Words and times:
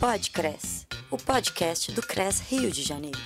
Podcres, 0.00 0.86
o 1.10 1.16
podcast 1.16 1.90
do 1.90 2.00
CRES 2.00 2.38
Rio 2.38 2.70
de 2.70 2.84
Janeiro. 2.84 3.18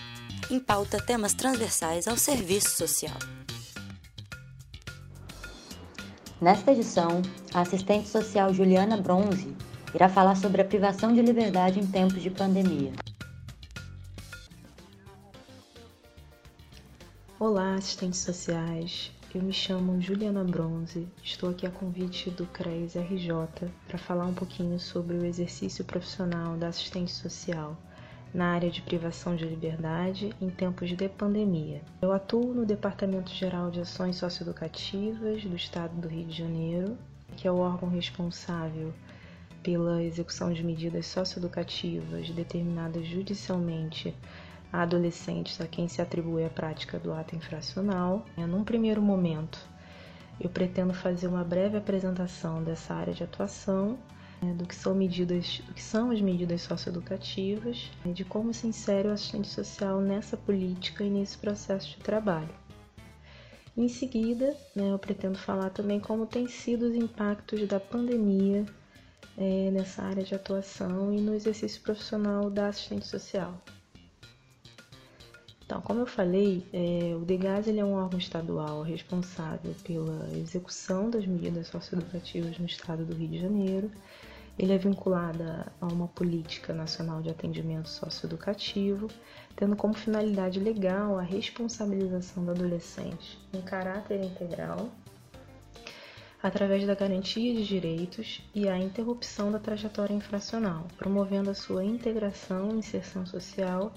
Em 0.50 0.58
pauta 0.58 0.98
temas 1.04 1.34
transversais 1.34 2.08
ao 2.08 2.16
serviço 2.16 2.70
social. 2.70 3.18
Nesta 6.40 6.72
edição, 6.72 7.20
a 7.52 7.60
assistente 7.60 8.08
social 8.08 8.54
Juliana 8.54 8.96
Bronze 8.96 9.54
irá 9.94 10.08
falar 10.08 10.34
sobre 10.34 10.62
a 10.62 10.64
privação 10.64 11.12
de 11.12 11.20
liberdade 11.20 11.78
em 11.78 11.86
tempos 11.86 12.22
de 12.22 12.30
pandemia. 12.30 12.92
Olá, 17.38 17.74
assistentes 17.74 18.20
sociais. 18.20 19.12
Eu 19.34 19.40
me 19.40 19.52
chamo 19.52 19.98
Juliana 19.98 20.44
Bronze, 20.44 21.08
estou 21.22 21.48
aqui 21.48 21.66
a 21.66 21.70
convite 21.70 22.28
do 22.28 22.44
CRES 22.48 22.96
RJ 22.96 23.32
para 23.88 23.96
falar 23.96 24.26
um 24.26 24.34
pouquinho 24.34 24.78
sobre 24.78 25.16
o 25.16 25.24
exercício 25.24 25.86
profissional 25.86 26.54
da 26.58 26.68
assistente 26.68 27.10
social 27.10 27.74
na 28.34 28.48
área 28.52 28.70
de 28.70 28.82
privação 28.82 29.34
de 29.34 29.46
liberdade 29.46 30.34
em 30.38 30.50
tempos 30.50 30.90
de 30.90 31.08
pandemia. 31.08 31.80
Eu 32.02 32.12
atuo 32.12 32.52
no 32.52 32.66
Departamento 32.66 33.30
Geral 33.30 33.70
de 33.70 33.80
Ações 33.80 34.16
Socioeducativas 34.16 35.42
do 35.42 35.56
Estado 35.56 35.98
do 35.98 36.08
Rio 36.08 36.26
de 36.26 36.36
Janeiro, 36.36 36.98
que 37.34 37.48
é 37.48 37.50
o 37.50 37.56
órgão 37.56 37.88
responsável 37.88 38.92
pela 39.62 40.02
execução 40.02 40.52
de 40.52 40.62
medidas 40.62 41.06
socioeducativas 41.06 42.28
determinadas 42.28 43.06
judicialmente 43.06 44.14
a 44.72 44.82
adolescentes 44.82 45.60
a 45.60 45.66
quem 45.66 45.86
se 45.86 46.00
atribui 46.00 46.44
a 46.44 46.50
prática 46.50 46.98
do 46.98 47.12
ato 47.12 47.36
infracional. 47.36 48.24
Num 48.36 48.64
primeiro 48.64 49.02
momento, 49.02 49.58
eu 50.40 50.48
pretendo 50.48 50.94
fazer 50.94 51.26
uma 51.26 51.44
breve 51.44 51.76
apresentação 51.76 52.62
dessa 52.62 52.94
área 52.94 53.12
de 53.12 53.22
atuação, 53.22 53.98
né, 54.42 54.52
do 54.54 54.66
que 54.66 54.74
são 54.74 54.94
medidas, 54.94 55.62
do 55.66 55.74
que 55.74 55.82
são 55.82 56.10
as 56.10 56.20
medidas 56.20 56.62
socioeducativas, 56.62 57.90
né, 58.04 58.12
de 58.12 58.24
como 58.24 58.52
se 58.52 58.66
insere 58.66 59.08
o 59.08 59.12
assistente 59.12 59.48
social 59.48 60.00
nessa 60.00 60.36
política 60.36 61.04
e 61.04 61.10
nesse 61.10 61.38
processo 61.38 61.90
de 61.90 61.98
trabalho. 61.98 62.62
Em 63.76 63.88
seguida, 63.88 64.56
né, 64.74 64.90
eu 64.90 64.98
pretendo 64.98 65.38
falar 65.38 65.70
também 65.70 66.00
como 66.00 66.26
têm 66.26 66.48
sido 66.48 66.86
os 66.86 66.94
impactos 66.94 67.66
da 67.68 67.78
pandemia 67.78 68.66
é, 69.38 69.70
nessa 69.70 70.02
área 70.02 70.22
de 70.22 70.34
atuação 70.34 71.12
e 71.12 71.20
no 71.20 71.34
exercício 71.34 71.80
profissional 71.80 72.50
da 72.50 72.68
assistente 72.68 73.06
social. 73.06 73.62
Então, 75.64 75.80
como 75.80 76.00
eu 76.00 76.06
falei, 76.06 76.66
é, 76.72 77.14
o 77.14 77.24
DEGAS 77.24 77.66
ele 77.66 77.80
é 77.80 77.84
um 77.84 77.94
órgão 77.94 78.18
estadual 78.18 78.82
responsável 78.82 79.74
pela 79.84 80.28
execução 80.36 81.08
das 81.08 81.24
medidas 81.24 81.68
socioeducativas 81.68 82.58
no 82.58 82.66
estado 82.66 83.04
do 83.04 83.14
Rio 83.14 83.28
de 83.28 83.38
Janeiro. 83.38 83.90
Ele 84.58 84.72
é 84.74 84.78
vinculado 84.78 85.42
a 85.80 85.86
uma 85.86 86.08
política 86.08 86.74
nacional 86.74 87.22
de 87.22 87.30
atendimento 87.30 87.88
socioeducativo, 87.88 89.08
tendo 89.56 89.74
como 89.76 89.94
finalidade 89.94 90.60
legal 90.60 91.18
a 91.18 91.22
responsabilização 91.22 92.44
do 92.44 92.50
adolescente 92.50 93.38
em 93.54 93.62
caráter 93.62 94.22
integral, 94.22 94.90
através 96.42 96.86
da 96.86 96.94
garantia 96.94 97.54
de 97.54 97.64
direitos 97.64 98.42
e 98.54 98.68
a 98.68 98.76
interrupção 98.76 99.50
da 99.50 99.58
trajetória 99.58 100.12
infracional, 100.12 100.86
promovendo 100.98 101.48
a 101.48 101.54
sua 101.54 101.84
integração 101.84 102.72
e 102.72 102.78
inserção 102.78 103.24
social 103.24 103.92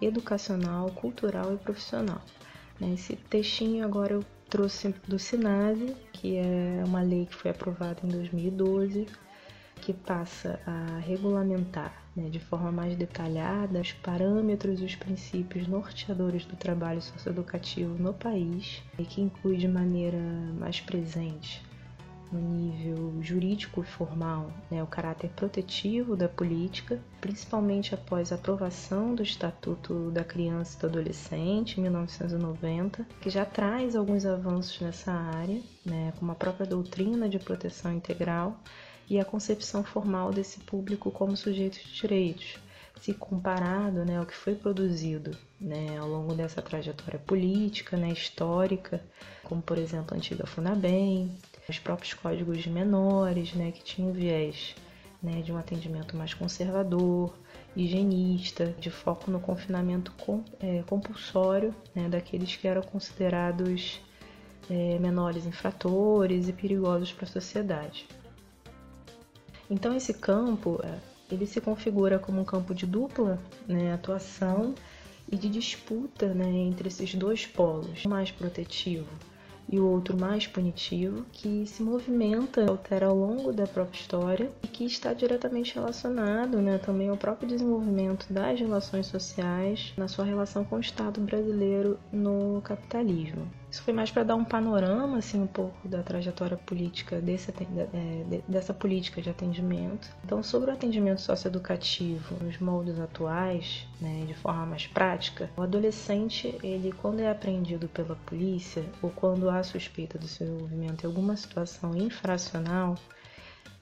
educacional, 0.00 0.90
cultural 0.90 1.54
e 1.54 1.56
profissional. 1.56 2.20
Né? 2.80 2.94
Esse 2.94 3.16
textinho 3.16 3.84
agora 3.84 4.12
eu 4.12 4.24
trouxe 4.48 4.94
do 5.06 5.18
SINASE, 5.18 5.96
que 6.12 6.36
é 6.36 6.82
uma 6.84 7.02
lei 7.02 7.26
que 7.26 7.34
foi 7.34 7.50
aprovada 7.50 8.00
em 8.04 8.08
2012, 8.08 9.06
que 9.80 9.92
passa 9.92 10.60
a 10.66 10.98
regulamentar 10.98 12.06
né, 12.16 12.28
de 12.30 12.40
forma 12.40 12.72
mais 12.72 12.96
detalhada 12.96 13.80
os 13.80 13.92
parâmetros 13.92 14.80
e 14.80 14.84
os 14.84 14.94
princípios 14.94 15.66
norteadores 15.68 16.46
do 16.46 16.56
trabalho 16.56 17.02
socioeducativo 17.02 17.94
no 18.02 18.14
país 18.14 18.82
e 18.98 19.04
que 19.04 19.20
inclui 19.20 19.56
de 19.56 19.68
maneira 19.68 20.18
mais 20.58 20.80
presente 20.80 21.65
no 22.32 22.40
nível 22.40 23.22
jurídico 23.22 23.80
e 23.80 23.84
formal 23.84 24.50
né, 24.70 24.82
o 24.82 24.86
caráter 24.86 25.30
protetivo 25.30 26.16
da 26.16 26.28
política, 26.28 27.00
principalmente 27.20 27.94
após 27.94 28.32
a 28.32 28.34
aprovação 28.34 29.14
do 29.14 29.22
Estatuto 29.22 30.10
da 30.10 30.24
Criança 30.24 30.76
e 30.76 30.80
do 30.80 30.86
Adolescente, 30.86 31.78
em 31.78 31.82
1990, 31.82 33.06
que 33.20 33.30
já 33.30 33.44
traz 33.44 33.94
alguns 33.94 34.26
avanços 34.26 34.80
nessa 34.80 35.12
área, 35.12 35.60
né, 35.84 36.12
como 36.18 36.32
a 36.32 36.34
própria 36.34 36.66
doutrina 36.66 37.28
de 37.28 37.38
proteção 37.38 37.92
integral 37.92 38.58
e 39.08 39.20
a 39.20 39.24
concepção 39.24 39.84
formal 39.84 40.32
desse 40.32 40.60
público 40.60 41.10
como 41.10 41.36
sujeito 41.36 41.78
de 41.78 41.92
direitos, 41.92 42.58
se 43.00 43.14
comparado 43.14 44.04
né, 44.04 44.18
ao 44.18 44.26
que 44.26 44.34
foi 44.34 44.54
produzido 44.54 45.36
né, 45.60 45.96
ao 45.98 46.08
longo 46.08 46.34
dessa 46.34 46.60
trajetória 46.60 47.18
política, 47.20 47.96
né, 47.96 48.10
histórica, 48.10 49.02
como 49.44 49.62
por 49.62 49.78
exemplo 49.78 50.14
a 50.14 50.16
antiga 50.16 50.46
FUNABEM, 50.46 51.30
os 51.68 51.78
próprios 51.78 52.14
códigos 52.14 52.62
de 52.62 52.70
menores, 52.70 53.52
né, 53.54 53.72
que 53.72 53.82
tinham 53.82 54.12
viés 54.12 54.74
né, 55.22 55.42
de 55.42 55.52
um 55.52 55.56
atendimento 55.56 56.16
mais 56.16 56.32
conservador, 56.34 57.34
higienista, 57.74 58.74
de 58.78 58.90
foco 58.90 59.30
no 59.30 59.40
confinamento 59.40 60.12
com, 60.12 60.44
é, 60.60 60.82
compulsório 60.86 61.74
né, 61.94 62.08
daqueles 62.08 62.54
que 62.56 62.68
eram 62.68 62.82
considerados 62.82 64.00
é, 64.70 64.98
menores 64.98 65.44
infratores 65.44 66.48
e 66.48 66.52
perigosos 66.52 67.12
para 67.12 67.24
a 67.24 67.28
sociedade. 67.28 68.06
Então 69.68 69.94
esse 69.94 70.14
campo 70.14 70.80
é, 70.84 70.98
ele 71.30 71.46
se 71.46 71.60
configura 71.60 72.18
como 72.18 72.40
um 72.40 72.44
campo 72.44 72.72
de 72.72 72.86
dupla 72.86 73.40
né, 73.66 73.92
atuação 73.92 74.74
e 75.30 75.36
de 75.36 75.48
disputa 75.48 76.32
né, 76.32 76.48
entre 76.48 76.86
esses 76.86 77.14
dois 77.14 77.44
polos, 77.44 78.04
o 78.04 78.08
mais 78.08 78.30
protetivo 78.30 79.08
e 79.68 79.78
o 79.80 79.86
outro 79.86 80.16
mais 80.16 80.46
punitivo, 80.46 81.24
que 81.32 81.66
se 81.66 81.82
movimenta, 81.82 82.64
altera 82.68 83.06
ao 83.06 83.16
longo 83.16 83.52
da 83.52 83.66
própria 83.66 83.98
história 83.98 84.50
e 84.62 84.66
que 84.68 84.84
está 84.84 85.12
diretamente 85.12 85.74
relacionado 85.74 86.58
né, 86.58 86.78
também 86.78 87.08
ao 87.08 87.16
próprio 87.16 87.48
desenvolvimento 87.48 88.26
das 88.32 88.58
relações 88.60 89.06
sociais 89.06 89.92
na 89.96 90.08
sua 90.08 90.24
relação 90.24 90.64
com 90.64 90.76
o 90.76 90.80
Estado 90.80 91.20
brasileiro 91.20 91.98
no 92.12 92.60
capitalismo. 92.62 93.46
Isso 93.76 93.82
foi 93.82 93.92
mais 93.92 94.10
para 94.10 94.24
dar 94.24 94.36
um 94.36 94.44
panorama, 94.44 95.18
assim, 95.18 95.38
um 95.38 95.46
pouco 95.46 95.86
da 95.86 96.02
trajetória 96.02 96.56
política 96.56 97.20
desse, 97.20 97.50
é, 97.50 98.40
dessa 98.48 98.72
política 98.72 99.20
de 99.20 99.28
atendimento. 99.28 100.08
Então, 100.24 100.42
sobre 100.42 100.70
o 100.70 100.72
atendimento 100.72 101.20
socioeducativo 101.20 102.42
nos 102.42 102.56
moldes 102.58 102.98
atuais, 102.98 103.86
né, 104.00 104.24
de 104.26 104.32
forma 104.32 104.64
mais 104.64 104.86
prática, 104.86 105.50
o 105.58 105.60
adolescente, 105.60 106.58
ele 106.62 106.90
quando 106.90 107.20
é 107.20 107.30
apreendido 107.30 107.86
pela 107.86 108.16
polícia 108.16 108.82
ou 109.02 109.10
quando 109.10 109.50
há 109.50 109.62
suspeita 109.62 110.18
do 110.18 110.26
seu 110.26 110.46
envolvimento 110.46 111.04
em 111.04 111.08
alguma 111.08 111.36
situação 111.36 111.94
infracional, 111.94 112.94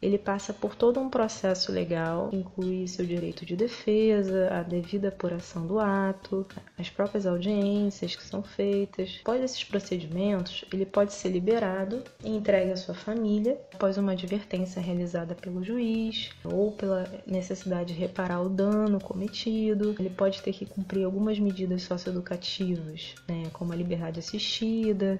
ele 0.04 0.18
passa 0.18 0.52
por 0.52 0.74
todo 0.74 1.00
um 1.00 1.08
processo 1.08 1.72
legal, 1.72 2.28
inclui 2.30 2.86
seu 2.86 3.06
direito 3.06 3.46
de 3.46 3.56
defesa, 3.56 4.50
a 4.52 4.62
devida 4.62 5.08
apuração 5.08 5.66
do 5.66 5.80
ato, 5.80 6.46
as 6.78 6.90
próprias 6.90 7.24
audiências 7.26 8.14
que 8.14 8.22
são 8.22 8.42
feitas. 8.42 9.20
Após 9.22 9.42
esses 9.42 9.64
procedimentos, 9.64 10.62
ele 10.70 10.84
pode 10.84 11.14
ser 11.14 11.30
liberado 11.30 12.02
e 12.22 12.28
entregue 12.28 12.72
à 12.72 12.76
sua 12.76 12.94
família 12.94 13.58
após 13.72 13.96
uma 13.96 14.12
advertência 14.12 14.82
realizada 14.82 15.34
pelo 15.34 15.64
juiz 15.64 16.30
ou 16.44 16.72
pela 16.72 17.10
necessidade 17.26 17.94
de 17.94 17.98
reparar 17.98 18.42
o 18.42 18.50
dano 18.50 19.00
cometido. 19.00 19.94
Ele 19.98 20.10
pode 20.10 20.42
ter 20.42 20.52
que 20.52 20.66
cumprir 20.66 21.04
algumas 21.04 21.38
medidas 21.38 21.82
socioeducativas, 21.82 23.14
né, 23.26 23.44
como 23.54 23.72
a 23.72 23.76
liberdade 23.76 24.20
assistida, 24.20 25.18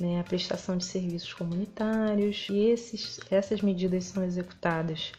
né, 0.00 0.20
a 0.20 0.24
prestação 0.24 0.76
de 0.76 0.84
serviços 0.84 1.32
comunitários, 1.32 2.46
e 2.50 2.58
esses, 2.58 3.20
essas 3.30 3.60
medidas 3.60 4.04
são 4.04 4.24
executadas 4.24 5.12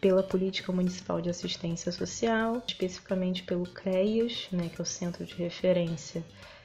pela 0.00 0.22
Política 0.22 0.72
Municipal 0.72 1.20
de 1.20 1.28
Assistência 1.28 1.92
Social, 1.92 2.62
especificamente 2.66 3.42
pelo 3.42 3.64
CREAS, 3.64 4.48
né, 4.50 4.68
que 4.68 4.80
é 4.80 4.82
o 4.82 4.86
Centro 4.86 5.24
de 5.24 5.34
Referência 5.34 6.24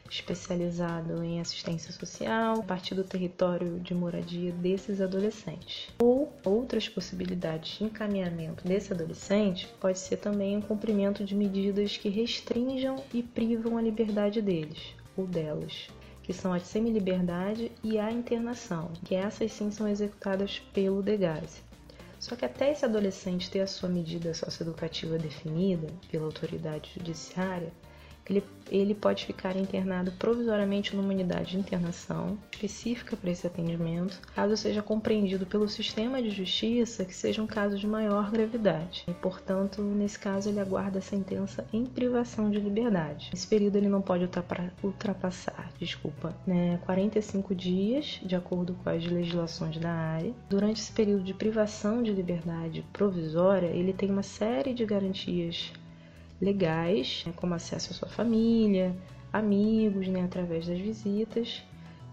especializado 0.10 1.24
em 1.24 1.39
assistência 1.39 1.92
social, 1.92 2.60
a 2.60 2.63
partir 2.63 2.94
do 2.94 3.04
território 3.04 3.80
de 3.80 3.94
moradia 3.94 4.51
desses 4.51 5.01
adolescentes. 5.01 5.89
Ou 6.00 6.31
outras 6.45 6.88
possibilidades 6.88 7.80
de 7.80 7.86
encaminhamento 7.86 8.68
desse 8.68 8.94
adolescente 8.94 9.68
pode 9.80 9.98
ser 9.98 10.18
também 10.18 10.57
o 10.57 10.62
cumprimento 10.62 11.24
de 11.24 11.33
medidas 11.33 11.98
que 11.98 12.07
restringam 12.07 13.04
e 13.12 13.24
privam 13.24 13.78
a 13.78 13.81
liberdade 13.81 14.42
deles 14.44 14.94
ou 15.18 15.25
delas 15.25 15.88
que 16.25 16.33
são 16.33 16.51
a 16.51 16.60
semi-liberdade 16.60 17.72
e 17.83 18.00
a 18.00 18.12
internação, 18.12 18.89
que 19.06 19.13
essas 19.13 19.51
sim 19.51 19.69
são 19.69 19.88
executadas 19.88 20.57
pelo 20.74 21.04
DEGASE. 21.04 21.62
Só 22.19 22.36
que 22.36 22.44
até 22.44 22.72
esse 22.72 22.83
adolescente 22.83 23.51
ter 23.51 23.62
a 23.62 23.68
sua 23.68 23.88
medida 23.88 24.33
socioeducativa 24.33 25.19
definida 25.19 25.88
pela 26.10 26.25
autoridade 26.25 26.89
judiciária, 26.95 27.72
ele, 28.30 28.44
ele 28.72 28.95
pode 28.95 29.25
ficar 29.25 29.56
internado 29.56 30.12
provisoriamente 30.13 30.95
numa 30.95 31.10
unidade 31.10 31.51
de 31.51 31.57
internação 31.57 32.38
específica 32.51 33.16
para 33.16 33.30
esse 33.30 33.45
atendimento, 33.45 34.19
caso 34.33 34.57
seja 34.57 34.81
compreendido 34.81 35.45
pelo 35.45 35.69
sistema 35.69 36.22
de 36.22 36.30
justiça 36.30 37.06
que 37.06 37.13
seja 37.13 37.42
um 37.42 37.48
caso 37.48 37.77
de 37.77 37.88
maior 37.88 38.31
gravidade. 38.31 39.04
E, 39.07 39.13
portanto, 39.13 39.81
nesse 39.81 40.18
caso, 40.18 40.50
ele 40.50 40.60
aguarda 40.60 41.00
a 41.00 41.01
sentença 41.01 41.66
em 41.72 41.86
privação 41.86 42.50
de 42.50 42.60
liberdade. 42.60 43.30
Esse 43.33 43.48
período 43.48 43.75
ele 43.75 43.89
não 43.89 44.01
pode 44.01 44.28
ultrapassar, 44.83 45.71
desculpa, 45.80 46.36
né, 46.45 46.80
45 46.86 47.54
dias, 47.54 48.19
de 48.24 48.36
acordo 48.36 48.74
com 48.83 48.89
as 48.89 49.06
legislações 49.06 49.78
da 49.78 49.92
área. 49.92 50.33
Durante 50.50 50.81
esse 50.81 50.92
período 50.92 51.24
de 51.24 51.33
privação 51.33 52.01
de 52.01 52.12
liberdade 52.12 52.86
provisória, 52.92 53.68
ele 53.68 53.94
tem 53.94 54.10
uma 54.10 54.24
série 54.24 54.74
de 54.74 54.86
garantias 54.86 55.71
legais, 56.45 57.24
né, 57.25 57.33
como 57.36 57.53
acesso 57.53 57.92
à 57.92 57.95
sua 57.95 58.07
família, 58.07 58.95
amigos, 59.33 60.07
né, 60.07 60.24
através 60.24 60.68
das 60.68 60.80
visitas, 60.80 61.63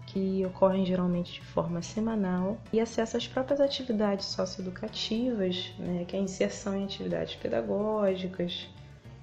que 0.07 0.45
ocorrem 0.45 0.85
geralmente 0.85 1.33
de 1.33 1.41
forma 1.41 1.81
semanal, 1.81 2.57
e 2.73 2.79
acesso 2.79 3.15
às 3.15 3.27
próprias 3.27 3.61
atividades 3.61 4.25
socioeducativas, 4.25 5.71
né, 5.77 6.03
que 6.05 6.15
é 6.15 6.19
a 6.19 6.23
inserção 6.23 6.75
em 6.75 6.83
atividades 6.83 7.35
pedagógicas, 7.35 8.67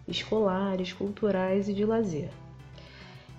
escolares, 0.08 0.92
culturais 0.92 1.68
e 1.68 1.74
de 1.74 1.84
lazer. 1.84 2.30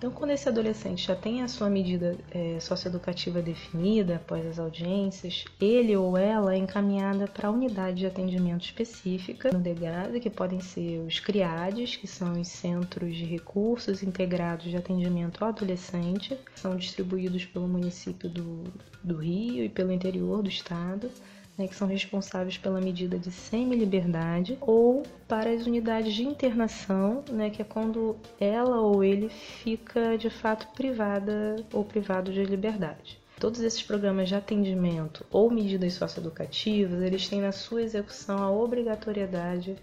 Então, 0.02 0.10
quando 0.10 0.32
esse 0.32 0.48
adolescente 0.48 1.06
já 1.06 1.14
tem 1.14 1.42
a 1.42 1.46
sua 1.46 1.70
medida 1.70 2.18
é, 2.32 2.58
socioeducativa 2.58 3.40
definida 3.40 4.16
após 4.16 4.44
as 4.44 4.58
audiências, 4.58 5.44
ele 5.60 5.96
ou 5.96 6.18
ela 6.18 6.52
é 6.52 6.58
encaminhada 6.58 7.28
para 7.28 7.46
a 7.46 7.52
unidade 7.52 7.98
de 7.98 8.06
atendimento 8.06 8.64
específica 8.64 9.52
no 9.52 9.60
DEGAD, 9.60 10.18
que 10.18 10.28
podem 10.28 10.58
ser 10.58 10.98
os 11.06 11.20
CRIADES, 11.20 11.94
que 11.94 12.08
são 12.08 12.32
os 12.40 12.48
Centros 12.48 13.14
de 13.14 13.24
Recursos 13.24 14.02
Integrados 14.02 14.68
de 14.68 14.76
Atendimento 14.76 15.44
ao 15.44 15.50
Adolescente, 15.50 16.36
são 16.56 16.74
distribuídos 16.74 17.44
pelo 17.44 17.68
município 17.68 18.28
do, 18.28 18.64
do 19.04 19.18
Rio 19.18 19.64
e 19.64 19.68
pelo 19.68 19.92
interior 19.92 20.42
do 20.42 20.48
estado 20.48 21.12
né, 21.56 21.66
que 21.66 21.74
são 21.74 21.86
responsáveis 21.86 22.56
pela 22.56 22.80
medida 22.80 23.18
de 23.18 23.30
semi-liberdade, 23.30 24.56
ou 24.60 25.02
para 25.28 25.50
as 25.50 25.66
unidades 25.66 26.14
de 26.14 26.24
internação, 26.24 27.24
né, 27.30 27.50
que 27.50 27.62
é 27.62 27.64
quando 27.64 28.16
ela 28.40 28.80
ou 28.80 29.04
ele 29.04 29.28
fica 29.28 30.16
de 30.16 30.30
fato 30.30 30.66
privada 30.74 31.56
ou 31.72 31.84
privado 31.84 32.32
de 32.32 32.44
liberdade. 32.44 33.20
Todos 33.38 33.60
esses 33.60 33.82
programas 33.82 34.28
de 34.28 34.34
atendimento 34.34 35.26
ou 35.30 35.50
medidas 35.50 35.94
socioeducativas, 35.94 37.02
eles 37.02 37.28
têm 37.28 37.40
na 37.40 37.50
sua 37.50 37.82
execução 37.82 38.38
a 38.38 38.50
obrigatoriedade 38.50 39.76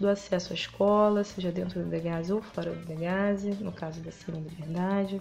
do 0.00 0.08
acesso 0.08 0.52
à 0.52 0.56
escola, 0.56 1.22
seja 1.22 1.52
dentro 1.52 1.80
do 1.80 1.88
DEGASE 1.88 2.32
ou 2.32 2.42
fora 2.42 2.72
do 2.72 2.84
DEGASE, 2.84 3.50
no 3.60 3.70
caso 3.70 4.00
da 4.00 4.10
semi-liberdade, 4.10 5.20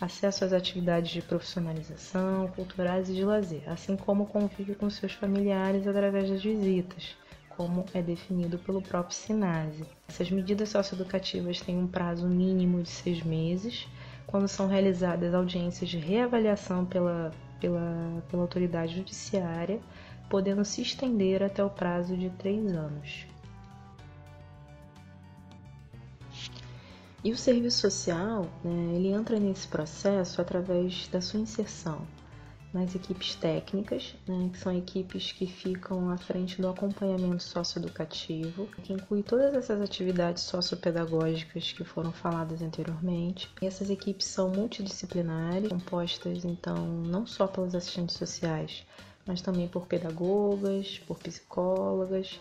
acesso 0.00 0.44
às 0.44 0.52
atividades 0.52 1.10
de 1.10 1.22
profissionalização, 1.22 2.48
culturais 2.48 3.08
e 3.08 3.14
de 3.14 3.24
lazer, 3.24 3.62
assim 3.66 3.96
como 3.96 4.26
convívio 4.26 4.76
com 4.76 4.90
seus 4.90 5.12
familiares 5.12 5.86
através 5.86 6.28
das 6.28 6.42
visitas, 6.42 7.16
como 7.56 7.84
é 7.94 8.02
definido 8.02 8.58
pelo 8.58 8.82
próprio 8.82 9.16
SINASE. 9.16 9.84
Essas 10.08 10.30
medidas 10.30 10.68
socioeducativas 10.68 11.60
têm 11.60 11.78
um 11.78 11.86
prazo 11.86 12.28
mínimo 12.28 12.82
de 12.82 12.90
seis 12.90 13.22
meses, 13.22 13.88
quando 14.26 14.48
são 14.48 14.66
realizadas 14.66 15.32
audiências 15.32 15.88
de 15.88 15.98
reavaliação 15.98 16.84
pela, 16.84 17.32
pela, 17.60 18.22
pela 18.28 18.42
autoridade 18.42 18.96
judiciária, 18.96 19.80
podendo 20.28 20.64
se 20.64 20.82
estender 20.82 21.42
até 21.42 21.64
o 21.64 21.70
prazo 21.70 22.16
de 22.16 22.28
três 22.30 22.72
anos. 22.72 23.26
E 27.26 27.32
o 27.32 27.36
serviço 27.36 27.80
social, 27.80 28.42
né, 28.62 28.94
ele 28.94 29.08
entra 29.08 29.40
nesse 29.40 29.66
processo 29.66 30.40
através 30.40 31.08
da 31.08 31.20
sua 31.20 31.40
inserção 31.40 32.06
nas 32.72 32.94
equipes 32.94 33.34
técnicas, 33.34 34.14
né, 34.28 34.48
que 34.52 34.56
são 34.56 34.78
equipes 34.78 35.32
que 35.32 35.44
ficam 35.44 36.08
à 36.08 36.16
frente 36.16 36.62
do 36.62 36.68
acompanhamento 36.68 37.42
socioeducativo, 37.42 38.68
que 38.84 38.92
inclui 38.92 39.24
todas 39.24 39.54
essas 39.54 39.80
atividades 39.80 40.44
sociopedagógicas 40.44 41.72
que 41.72 41.82
foram 41.82 42.12
faladas 42.12 42.62
anteriormente. 42.62 43.50
E 43.60 43.66
essas 43.66 43.90
equipes 43.90 44.28
são 44.28 44.50
multidisciplinares, 44.50 45.68
compostas 45.68 46.44
então 46.44 46.76
não 46.76 47.26
só 47.26 47.48
pelos 47.48 47.74
assistentes 47.74 48.14
sociais, 48.14 48.86
mas 49.26 49.42
também 49.42 49.66
por 49.66 49.88
pedagogas, 49.88 51.00
por 51.08 51.18
psicólogas, 51.18 52.38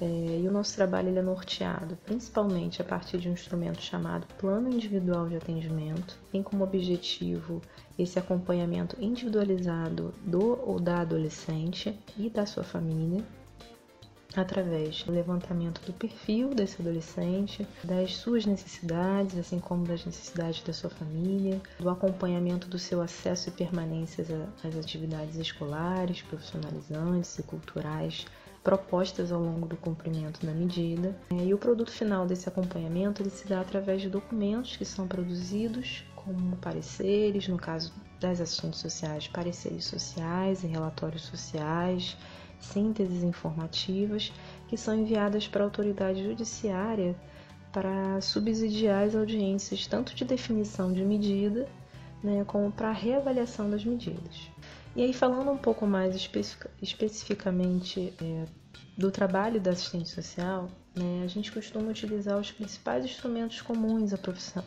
é, 0.00 0.40
e 0.42 0.48
o 0.48 0.52
nosso 0.52 0.74
trabalho 0.74 1.08
ele 1.08 1.18
é 1.18 1.22
norteado 1.22 1.96
principalmente 2.04 2.82
a 2.82 2.84
partir 2.84 3.18
de 3.18 3.28
um 3.28 3.32
instrumento 3.32 3.80
chamado 3.80 4.26
Plano 4.38 4.68
Individual 4.68 5.28
de 5.28 5.36
Atendimento, 5.36 6.18
tem 6.32 6.42
como 6.42 6.64
objetivo 6.64 7.62
esse 7.98 8.18
acompanhamento 8.18 8.96
individualizado 9.00 10.12
do 10.24 10.58
ou 10.68 10.80
da 10.80 11.00
adolescente 11.00 11.96
e 12.18 12.28
da 12.28 12.44
sua 12.44 12.64
família, 12.64 13.24
através 14.36 15.04
do 15.04 15.12
levantamento 15.12 15.80
do 15.86 15.92
perfil 15.92 16.50
desse 16.54 16.82
adolescente, 16.82 17.66
das 17.84 18.16
suas 18.16 18.44
necessidades, 18.44 19.38
assim 19.38 19.60
como 19.60 19.86
das 19.86 20.04
necessidades 20.04 20.62
da 20.62 20.72
sua 20.72 20.90
família, 20.90 21.60
do 21.78 21.88
acompanhamento 21.88 22.68
do 22.68 22.78
seu 22.78 23.00
acesso 23.00 23.48
e 23.48 23.52
permanência 23.52 24.24
às 24.64 24.76
atividades 24.76 25.36
escolares, 25.36 26.22
profissionalizantes 26.22 27.38
e 27.38 27.44
culturais 27.44 28.26
propostas 28.64 29.30
ao 29.30 29.40
longo 29.40 29.66
do 29.66 29.76
cumprimento 29.76 30.44
da 30.44 30.52
medida. 30.52 31.14
É, 31.30 31.44
e 31.44 31.52
o 31.52 31.58
produto 31.58 31.92
final 31.92 32.26
desse 32.26 32.48
acompanhamento 32.48 33.22
ele 33.22 33.28
se 33.28 33.46
dá 33.46 33.60
através 33.60 34.00
de 34.00 34.08
documentos 34.08 34.76
que 34.76 34.86
são 34.86 35.06
produzidos, 35.06 36.02
como 36.16 36.56
pareceres, 36.56 37.46
no 37.46 37.58
caso 37.58 37.92
das 38.18 38.40
assistentes 38.40 38.80
sociais, 38.80 39.28
pareceres 39.28 39.84
sociais 39.84 40.64
e 40.64 40.66
relatórios 40.66 41.22
sociais, 41.22 42.16
sínteses 42.58 43.22
informativas, 43.22 44.32
que 44.66 44.78
são 44.78 44.94
enviadas 44.94 45.46
para 45.46 45.62
a 45.62 45.66
autoridade 45.66 46.24
judiciária 46.24 47.14
para 47.70 48.20
subsidiar 48.20 49.04
as 49.04 49.14
audiências 49.14 49.86
tanto 49.86 50.14
de 50.14 50.24
definição 50.24 50.92
de 50.92 51.04
medida, 51.04 51.68
né, 52.22 52.44
como 52.46 52.70
para 52.72 52.92
reavaliação 52.92 53.68
das 53.68 53.84
medidas. 53.84 54.48
E 54.96 55.02
aí, 55.02 55.12
falando 55.12 55.50
um 55.50 55.58
pouco 55.58 55.88
mais 55.88 56.14
especific 56.14 56.68
especificamente 56.80 58.14
é, 58.22 58.44
do 58.96 59.10
trabalho 59.10 59.60
da 59.60 59.72
assistente 59.72 60.08
social, 60.08 60.70
né, 60.94 61.22
a 61.24 61.26
gente 61.26 61.50
costuma 61.50 61.90
utilizar 61.90 62.38
os 62.38 62.52
principais 62.52 63.04
instrumentos 63.04 63.60
comuns 63.60 64.12
à 64.12 64.18
profissão, 64.18 64.62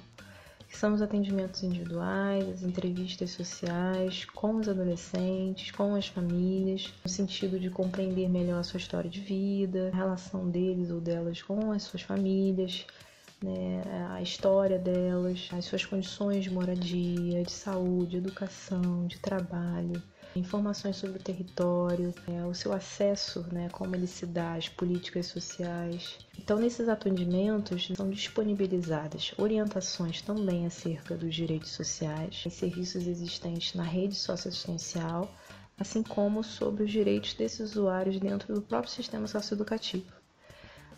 que 0.67 0.77
são 0.77 0.93
os 0.93 1.01
atendimentos 1.01 1.63
individuais, 1.63 2.45
as 2.49 2.61
entrevistas 2.61 3.29
sociais 3.29 4.25
com 4.25 4.57
os 4.57 4.67
adolescentes, 4.67 5.71
com 5.71 5.95
as 5.95 6.07
famílias, 6.07 6.93
no 7.05 7.09
sentido 7.09 7.57
de 7.57 7.69
compreender 7.69 8.27
melhor 8.27 8.59
a 8.59 8.63
sua 8.63 8.79
história 8.79 9.09
de 9.09 9.21
vida, 9.21 9.89
a 9.93 9.95
relação 9.95 10.49
deles 10.49 10.91
ou 10.91 10.99
delas 10.99 11.41
com 11.41 11.71
as 11.71 11.83
suas 11.83 12.01
famílias, 12.01 12.85
né, 13.41 13.81
a 14.09 14.21
história 14.21 14.77
delas, 14.77 15.47
as 15.53 15.63
suas 15.63 15.85
condições 15.85 16.43
de 16.43 16.51
moradia, 16.51 17.43
de 17.43 17.51
saúde, 17.51 18.17
educação, 18.17 19.07
de 19.07 19.19
trabalho 19.19 20.03
informações 20.37 20.95
sobre 20.95 21.17
o 21.17 21.21
território, 21.23 22.13
é, 22.27 22.45
o 22.45 22.53
seu 22.53 22.73
acesso, 22.73 23.45
né, 23.51 23.69
como 23.71 23.95
ele 23.95 24.07
se 24.07 24.25
dá 24.25 24.53
às 24.53 24.69
políticas 24.69 25.27
sociais. 25.27 26.17
Então, 26.37 26.57
nesses 26.57 26.87
atendimentos 26.87 27.89
são 27.95 28.09
disponibilizadas 28.09 29.33
orientações 29.37 30.21
também 30.21 30.65
acerca 30.65 31.15
dos 31.15 31.33
direitos 31.33 31.71
sociais, 31.71 32.43
em 32.45 32.49
serviços 32.49 33.07
existentes 33.07 33.73
na 33.73 33.83
rede 33.83 34.15
socioassistencial, 34.15 35.29
assim 35.79 36.01
como 36.01 36.43
sobre 36.43 36.83
os 36.83 36.91
direitos 36.91 37.33
desses 37.33 37.71
usuários 37.71 38.19
dentro 38.19 38.53
do 38.53 38.61
próprio 38.61 38.91
sistema 38.91 39.27
socioeducativo. 39.27 40.17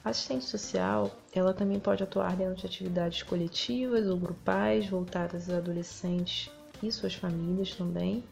A 0.04 0.12
assistente 0.12 0.46
social, 0.46 1.12
ela 1.34 1.54
também 1.54 1.78
pode 1.78 2.02
atuar 2.02 2.36
dentro 2.36 2.56
de 2.56 2.66
atividades 2.66 3.22
coletivas 3.22 4.08
ou 4.08 4.18
grupais 4.18 4.88
voltadas 4.88 5.50
a 5.50 5.58
adolescentes 5.58 6.50
e 6.82 6.90
suas 6.90 7.14
famílias 7.14 7.76
também, 7.76 8.24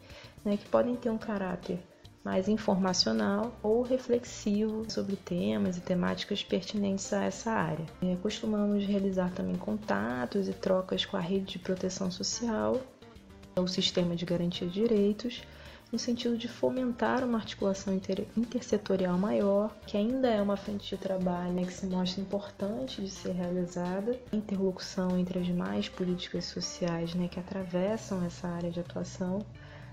né, 0.44 0.56
que 0.56 0.68
podem 0.68 0.96
ter 0.96 1.10
um 1.10 1.18
caráter 1.18 1.78
mais 2.24 2.48
informacional 2.48 3.52
ou 3.62 3.82
reflexivo 3.82 4.84
sobre 4.90 5.16
temas 5.16 5.78
e 5.78 5.80
temáticas 5.80 6.44
pertinentes 6.44 7.10
a 7.12 7.24
essa 7.24 7.50
área. 7.50 7.86
É, 8.02 8.16
costumamos 8.16 8.84
realizar 8.84 9.30
também 9.32 9.56
contatos 9.56 10.48
e 10.48 10.52
trocas 10.52 11.04
com 11.04 11.16
a 11.16 11.20
rede 11.20 11.46
de 11.46 11.58
proteção 11.58 12.10
social, 12.10 12.80
o 13.56 13.66
sistema 13.66 14.14
de 14.14 14.24
garantia 14.24 14.66
de 14.66 14.74
direitos, 14.74 15.42
no 15.90 15.98
sentido 15.98 16.36
de 16.36 16.48
fomentar 16.48 17.24
uma 17.24 17.38
articulação 17.38 17.94
inter 17.94 18.26
intersetorial 18.36 19.16
maior, 19.16 19.74
que 19.86 19.96
ainda 19.96 20.28
é 20.28 20.40
uma 20.42 20.56
frente 20.56 20.94
de 20.94 21.00
trabalho 21.00 21.54
né, 21.54 21.64
que 21.64 21.72
se 21.72 21.86
mostra 21.86 22.20
importante 22.20 23.00
de 23.00 23.10
ser 23.10 23.32
realizada, 23.32 24.20
interlocução 24.30 25.18
entre 25.18 25.38
as 25.38 25.46
demais 25.46 25.88
políticas 25.88 26.44
sociais 26.44 27.14
né, 27.14 27.26
que 27.26 27.40
atravessam 27.40 28.22
essa 28.24 28.48
área 28.48 28.70
de 28.70 28.80
atuação 28.80 29.38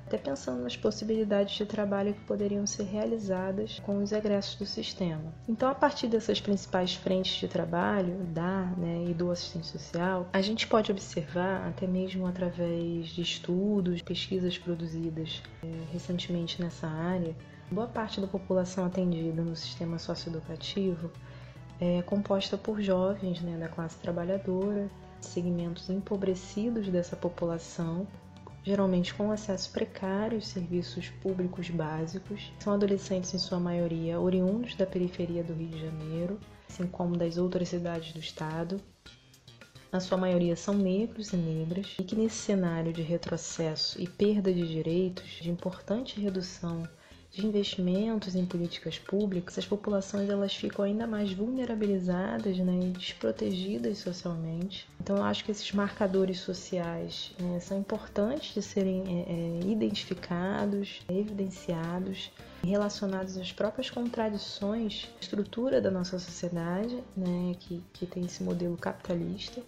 até 0.06 0.18
pensando 0.18 0.62
nas 0.62 0.78
possibilidades 0.78 1.56
de 1.56 1.66
trabalho 1.66 2.14
que 2.14 2.22
poderiam 2.22 2.66
ser 2.68 2.84
realizadas 2.84 3.80
com 3.80 4.04
os 4.04 4.12
egressos 4.12 4.56
do 4.56 4.66
sistema. 4.66 5.34
Então, 5.50 5.68
a 5.70 5.76
partir 5.76 6.08
dessas 6.08 6.40
principais 6.40 6.94
frentes 6.94 7.36
de 7.40 7.48
trabalho, 7.48 8.16
da 8.34 8.66
né, 8.78 9.06
e 9.10 9.14
do 9.14 9.32
assistente 9.32 9.68
social, 9.68 10.30
a 10.32 10.42
gente 10.42 10.68
pode 10.68 10.92
observar, 10.92 11.68
até 11.68 11.88
mesmo 11.88 12.28
através 12.28 13.08
de 13.08 13.22
estudos, 13.22 14.02
pesquisas 14.02 14.58
produzidas 14.58 15.42
é, 15.64 15.68
recentemente 15.92 16.62
nessa 16.62 16.88
área, 16.88 17.36
boa 17.72 17.88
parte 17.88 18.22
da 18.22 18.28
população 18.28 18.86
atendida 18.86 19.42
no 19.42 19.56
sistema 19.56 19.98
socioeducativo 19.98 21.12
é 21.80 22.02
composta 22.04 22.58
por 22.58 22.82
jovens 22.82 23.42
né, 23.42 23.58
da 23.58 23.68
classe 23.68 23.98
trabalhadora, 23.98 24.90
segmentos 25.20 25.90
empobrecidos 25.90 26.88
dessa 26.88 27.16
população, 27.16 28.08
geralmente 28.66 29.14
com 29.14 29.32
acesso 29.32 29.72
precário 29.72 30.38
aos 30.38 30.48
serviços 30.48 31.10
públicos 31.22 31.70
básicos. 31.70 32.52
São 32.60 32.74
adolescentes, 32.74 33.34
em 33.34 33.38
sua 33.38 33.60
maioria, 33.60 34.20
oriundos 34.20 34.76
da 34.76 34.88
periferia 34.88 35.44
do 35.44 35.54
Rio 35.54 35.68
de 35.68 35.80
Janeiro, 35.80 36.40
assim 36.68 36.88
como 36.88 37.16
das 37.16 37.38
outras 37.38 37.70
cidades 37.70 38.12
do 38.12 38.20
estado. 38.20 38.82
Na 39.92 40.00
sua 40.00 40.18
maioria 40.18 40.56
são 40.56 40.74
negros 40.74 41.32
e 41.32 41.38
negras, 41.38 41.96
e 42.00 42.04
que 42.04 42.16
nesse 42.16 42.38
cenário 42.38 42.92
de 42.92 43.04
retrocesso 43.04 44.02
e 44.02 44.08
perda 44.08 44.52
de 44.52 44.68
direitos, 44.68 45.30
de 45.42 45.50
importante 45.50 46.20
redução 46.20 46.84
de 47.36 47.46
investimentos 47.46 48.34
em 48.34 48.46
políticas 48.46 48.98
públicas, 48.98 49.58
as 49.58 49.66
populações 49.66 50.30
elas 50.30 50.56
ficam 50.56 50.86
ainda 50.86 51.06
mais 51.06 51.34
vulnerabilizadas 51.34 52.58
né, 52.58 52.80
e 52.82 52.92
desprotegidas 52.92 53.98
socialmente. 53.98 54.88
Então, 55.02 55.18
eu 55.18 55.24
acho 55.24 55.44
que 55.44 55.52
esses 55.52 55.70
marcadores 55.74 56.40
sociais 56.40 57.34
né, 57.38 57.60
são 57.60 57.78
importantes 57.78 58.54
de 58.54 58.62
serem 58.62 59.04
é, 59.06 59.68
é, 59.68 59.70
identificados, 59.70 61.02
evidenciados, 61.10 62.32
relacionados 62.64 63.38
às 63.38 63.52
próprias 63.52 63.90
contradições, 63.90 65.10
estrutura 65.20 65.82
da 65.82 65.92
nossa 65.92 66.18
sociedade, 66.18 67.04
né, 67.18 67.54
que, 67.60 67.84
que 67.92 68.06
tem 68.06 68.24
esse 68.24 68.42
modelo 68.44 68.78
capitalista 68.78 69.62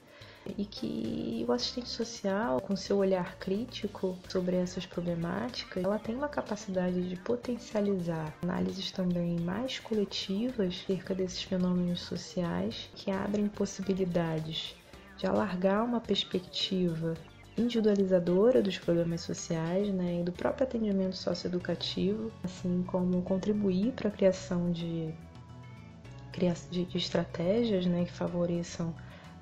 e 0.58 0.66
que 0.66 1.46
o 1.48 1.52
assistente 1.52 1.90
social, 1.90 2.62
com 2.62 2.76
seu 2.76 2.98
olhar 2.98 3.38
crítico 3.38 4.18
sobre 4.30 4.56
essas 4.56 4.86
problemáticas, 4.86 5.84
ela 5.84 6.00
tem 6.00 6.16
uma 6.16 6.28
capacidade 6.28 7.10
de 7.10 7.16
potencializar 7.16 8.34
análises 8.44 8.92
também 8.92 9.40
mais 9.40 9.80
coletivas 9.80 10.74
acerca 10.74 11.16
desses 11.16 11.42
fenômenos 11.44 12.02
sociais 12.02 12.90
que 12.96 13.10
abrem 13.10 13.48
possibilidades 13.48 14.76
de 15.18 15.26
alargar 15.26 15.84
uma 15.84 16.00
perspectiva 16.00 17.16
individualizadora 17.58 18.62
dos 18.62 18.78
problemas 18.78 19.22
sociais 19.22 19.92
né, 19.92 20.20
e 20.22 20.24
do 20.24 20.32
próprio 20.32 20.68
atendimento 20.68 21.18
socioeducativo, 21.18 22.32
assim 22.44 22.84
como 22.84 23.22
contribuir 23.24 23.94
para 23.94 24.10
a 24.10 24.12
criação 24.12 24.72
de, 24.72 25.12
de, 26.70 26.98
estratégias 26.98 27.88
né, 27.88 28.06
que 28.06 28.12
favoreçam 28.12 28.94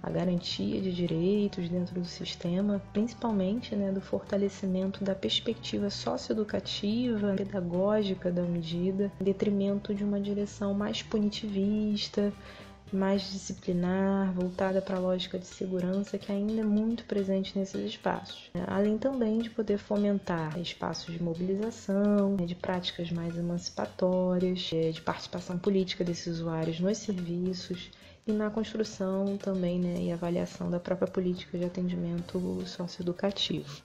a 0.05 0.09
garantia 0.12 0.79
de 0.79 0.93
direitos 0.93 1.67
dentro 1.67 2.00
do 2.00 2.05
sistema, 2.05 2.79
principalmente 2.93 3.75
né, 3.75 3.91
do 3.91 4.00
fortalecimento 4.00 5.03
da 5.03 5.15
perspectiva 5.15 5.89
socioeducativa, 5.89 7.33
pedagógica 7.35 8.31
da 8.31 8.43
medida, 8.43 9.12
em 9.19 9.24
detrimento 9.24 9.95
de 9.95 10.03
uma 10.03 10.21
direção 10.21 10.75
mais 10.75 11.01
punitivista, 11.01 12.31
mais 12.93 13.24
disciplinar, 13.31 14.31
voltada 14.31 14.79
para 14.79 14.97
a 14.97 15.00
lógica 15.00 15.39
de 15.39 15.47
segurança 15.47 16.19
que 16.19 16.31
ainda 16.31 16.62
é 16.62 16.63
muito 16.63 17.03
presente 17.05 17.57
nesses 17.57 17.83
espaços. 17.83 18.51
Além 18.67 19.00
também 19.00 19.39
de 19.39 19.50
poder 19.50 19.79
fomentar 19.79 20.59
espaços 20.59 21.12
de 21.15 21.21
mobilização, 21.21 22.38
né, 22.39 22.45
de 22.45 22.53
práticas 22.53 23.09
mais 23.09 23.35
emancipatórias, 23.35 24.59
de 24.59 25.01
participação 25.03 25.57
política 25.57 26.03
desses 26.03 26.27
usuários 26.27 26.79
nos 26.79 27.00
serviços 27.00 27.89
e 28.27 28.32
na 28.32 28.50
construção 28.50 29.38
também 29.38 29.79
né, 29.79 30.01
e 30.01 30.12
avaliação 30.12 30.72
da 30.72 30.79
própria 30.79 31.08
política 31.08 31.60
de 31.60 31.65
atendimento 31.65 32.63
socioeducativo. 32.65 33.82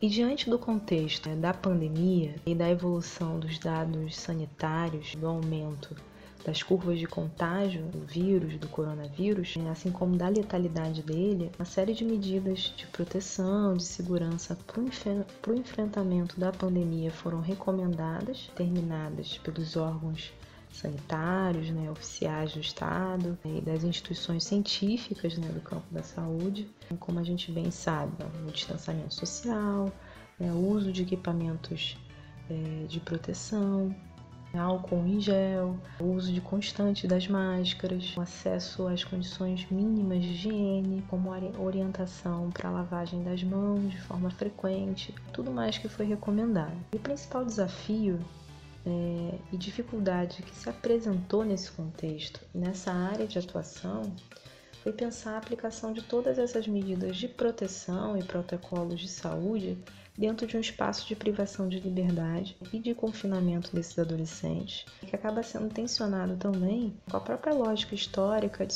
E 0.00 0.08
diante 0.08 0.48
do 0.48 0.56
contexto 0.56 1.28
né, 1.28 1.34
da 1.34 1.52
pandemia 1.52 2.36
e 2.46 2.54
da 2.54 2.70
evolução 2.70 3.40
dos 3.40 3.58
dados 3.58 4.16
sanitários, 4.16 5.16
do 5.16 5.26
aumento 5.26 5.96
das 6.44 6.62
curvas 6.62 6.98
de 6.98 7.06
contágio 7.06 7.82
do 7.86 8.06
vírus, 8.06 8.56
do 8.58 8.68
coronavírus, 8.68 9.56
né, 9.56 9.70
assim 9.70 9.90
como 9.90 10.16
da 10.16 10.28
letalidade 10.28 11.02
dele, 11.02 11.50
uma 11.58 11.64
série 11.64 11.94
de 11.94 12.04
medidas 12.04 12.72
de 12.76 12.86
proteção, 12.88 13.74
de 13.74 13.82
segurança 13.82 14.56
para 14.66 15.52
o 15.52 15.56
enfrentamento 15.56 16.38
da 16.38 16.52
pandemia 16.52 17.10
foram 17.10 17.40
recomendadas, 17.40 18.48
terminadas 18.54 19.38
pelos 19.38 19.74
órgãos 19.74 20.32
sanitários, 20.74 21.70
né, 21.70 21.90
oficiais 21.90 22.52
do 22.52 22.60
Estado 22.60 23.38
né, 23.44 23.58
e 23.58 23.60
das 23.60 23.84
instituições 23.84 24.44
científicas 24.44 25.36
né, 25.38 25.48
do 25.48 25.60
campo 25.60 25.86
da 25.90 26.02
saúde, 26.02 26.68
como 26.98 27.18
a 27.18 27.22
gente 27.22 27.50
bem 27.52 27.70
sabe, 27.70 28.12
o 28.46 28.50
distanciamento 28.50 29.14
social, 29.14 29.92
né, 30.38 30.52
o 30.52 30.68
uso 30.68 30.92
de 30.92 31.02
equipamentos 31.02 31.96
é, 32.50 32.86
de 32.86 33.00
proteção, 33.00 33.94
álcool 34.58 35.04
em 35.06 35.20
gel, 35.20 35.76
o 36.00 36.04
uso 36.12 36.32
de 36.32 36.40
constante 36.40 37.06
das 37.06 37.26
máscaras, 37.26 38.16
o 38.16 38.20
acesso 38.20 38.86
às 38.86 39.02
condições 39.02 39.66
mínimas 39.70 40.22
de 40.22 40.30
higiene, 40.30 41.04
como 41.08 41.30
orientação 41.58 42.50
para 42.50 42.68
a 42.68 42.72
lavagem 42.72 43.22
das 43.22 43.42
mãos 43.42 43.90
de 43.90 44.00
forma 44.02 44.30
frequente, 44.30 45.14
tudo 45.32 45.50
mais 45.50 45.78
que 45.78 45.88
foi 45.88 46.06
recomendado. 46.06 46.76
E 46.92 46.96
o 46.96 47.00
principal 47.00 47.44
desafio 47.44 48.18
é, 48.86 49.38
e 49.52 49.56
dificuldade 49.56 50.42
que 50.42 50.54
se 50.54 50.68
apresentou 50.68 51.44
nesse 51.44 51.70
contexto, 51.72 52.40
nessa 52.54 52.92
área 52.92 53.26
de 53.26 53.38
atuação, 53.38 54.14
foi 54.82 54.92
pensar 54.92 55.34
a 55.34 55.38
aplicação 55.38 55.92
de 55.92 56.02
todas 56.02 56.38
essas 56.38 56.68
medidas 56.68 57.16
de 57.16 57.26
proteção 57.26 58.18
e 58.18 58.22
protocolos 58.22 59.00
de 59.00 59.08
saúde 59.08 59.78
dentro 60.16 60.46
de 60.46 60.56
um 60.56 60.60
espaço 60.60 61.08
de 61.08 61.16
privação 61.16 61.68
de 61.68 61.80
liberdade 61.80 62.56
e 62.72 62.78
de 62.78 62.94
confinamento 62.94 63.74
desses 63.74 63.98
adolescentes, 63.98 64.86
que 65.00 65.16
acaba 65.16 65.42
sendo 65.42 65.72
tensionado 65.72 66.36
também 66.36 66.94
com 67.10 67.16
a 67.16 67.20
própria 67.20 67.52
lógica 67.52 67.94
histórica 67.94 68.64
de, 68.64 68.74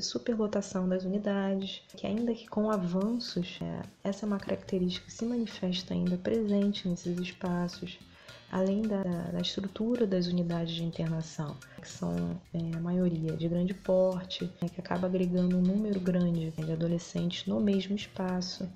superlotação 0.00 0.88
das 0.88 1.04
unidades, 1.04 1.82
que 1.96 2.06
ainda 2.06 2.32
que 2.32 2.46
com 2.46 2.70
avanços, 2.70 3.58
é, 3.60 3.82
essa 4.04 4.24
é 4.24 4.26
uma 4.26 4.38
característica 4.38 5.06
que 5.06 5.12
se 5.12 5.24
manifesta 5.24 5.94
ainda 5.94 6.16
presente 6.16 6.88
nesses 6.88 7.18
espaços, 7.18 7.98
além 8.50 8.82
da, 8.82 9.02
da 9.02 9.40
estrutura 9.40 10.06
das 10.06 10.26
unidades 10.26 10.74
de 10.74 10.84
internação, 10.84 11.56
que 11.80 11.88
são 11.88 12.40
é, 12.54 12.76
a 12.76 12.80
maioria 12.80 13.36
de 13.36 13.48
grande 13.48 13.74
porte, 13.74 14.44
né, 14.60 14.68
que 14.68 14.80
acaba 14.80 15.06
agregando 15.06 15.56
um 15.56 15.62
número 15.62 16.00
grande 16.00 16.50
de 16.50 16.72
adolescentes 16.72 17.46
no 17.46 17.60
mesmo 17.60 17.96
espaço. 17.96 18.68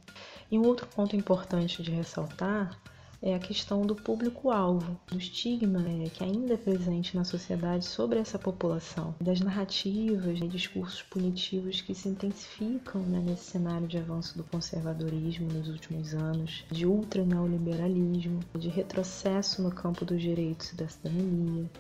E 0.50 0.58
um 0.58 0.66
outro 0.66 0.86
ponto 0.86 1.14
importante 1.14 1.82
de 1.82 1.90
ressaltar 1.90 2.80
é 3.22 3.34
a 3.34 3.38
questão 3.38 3.82
do 3.82 3.94
público-alvo, 3.94 4.98
do 5.06 5.18
estigma 5.18 5.84
é, 5.86 6.08
que 6.08 6.24
ainda 6.24 6.54
é 6.54 6.56
presente 6.56 7.14
na 7.14 7.24
sociedade 7.24 7.84
sobre 7.84 8.18
essa 8.18 8.38
população, 8.38 9.14
das 9.20 9.40
narrativas 9.40 10.40
e 10.40 10.48
discursos 10.48 11.02
punitivos 11.02 11.82
que 11.82 11.94
se 11.94 12.08
intensificam 12.08 13.02
né, 13.02 13.20
nesse 13.20 13.44
cenário 13.44 13.86
de 13.86 13.98
avanço 13.98 14.38
do 14.38 14.44
conservadorismo 14.44 15.52
nos 15.52 15.68
últimos 15.68 16.14
anos, 16.14 16.64
de 16.70 16.86
ultra-neoliberalismo, 16.86 18.40
de 18.58 18.68
retrocesso 18.68 19.62
no 19.62 19.70
campo 19.70 20.04
dos 20.04 20.20
direitos 20.22 20.72
e 20.72 20.76
da 20.76 20.88
cidadania, 20.88 21.70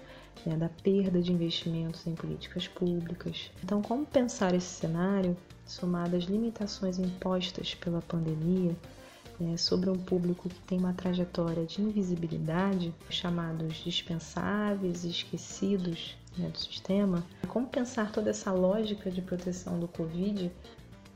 né, 0.44 0.56
da 0.56 0.68
perda 0.68 1.22
de 1.22 1.32
investimentos 1.32 2.06
em 2.06 2.14
políticas 2.14 2.68
públicas. 2.68 3.50
Então, 3.64 3.80
como 3.80 4.04
pensar 4.04 4.54
esse 4.54 4.66
cenário, 4.66 5.34
somado 5.64 6.16
às 6.16 6.24
limitações 6.24 6.98
impostas 6.98 7.74
pela 7.74 8.02
pandemia, 8.02 8.76
é, 9.40 9.56
sobre 9.56 9.88
um 9.90 9.96
público 9.96 10.48
que 10.48 10.60
tem 10.60 10.78
uma 10.78 10.92
trajetória 10.92 11.64
de 11.64 11.80
invisibilidade, 11.80 12.94
chamados 13.08 13.76
dispensáveis 13.76 15.04
e 15.04 15.08
esquecidos 15.08 16.16
né, 16.36 16.48
do 16.48 16.58
sistema, 16.58 17.24
como 17.48 17.66
pensar 17.66 18.12
toda 18.12 18.30
essa 18.30 18.52
lógica 18.52 19.10
de 19.10 19.22
proteção 19.22 19.78
do 19.78 19.88
Covid 19.88 20.50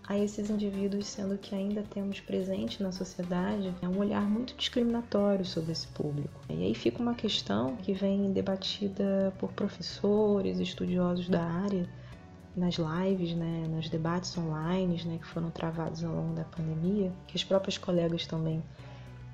a 0.06 0.18
esses 0.18 0.50
indivíduos, 0.50 1.06
sendo 1.06 1.38
que 1.38 1.54
ainda 1.54 1.82
temos 1.82 2.20
presente 2.20 2.82
na 2.82 2.92
sociedade 2.92 3.74
é 3.80 3.88
um 3.88 3.98
olhar 3.98 4.22
muito 4.22 4.54
discriminatório 4.54 5.44
sobre 5.44 5.72
esse 5.72 5.86
público. 5.88 6.40
E 6.50 6.62
aí 6.62 6.74
fica 6.74 7.00
uma 7.02 7.14
questão 7.14 7.76
que 7.76 7.92
vem 7.94 8.30
debatida 8.32 9.32
por 9.38 9.50
professores, 9.52 10.58
estudiosos 10.58 11.28
da 11.28 11.42
área, 11.42 11.88
nas 12.56 12.76
lives, 12.76 13.34
né, 13.34 13.66
nos 13.68 13.88
debates 13.88 14.36
online 14.38 15.02
né, 15.04 15.18
que 15.18 15.26
foram 15.26 15.50
travados 15.50 16.04
ao 16.04 16.14
longo 16.14 16.34
da 16.34 16.44
pandemia, 16.44 17.12
que 17.26 17.36
os 17.36 17.44
próprios 17.44 17.78
colegas 17.78 18.26
também 18.26 18.62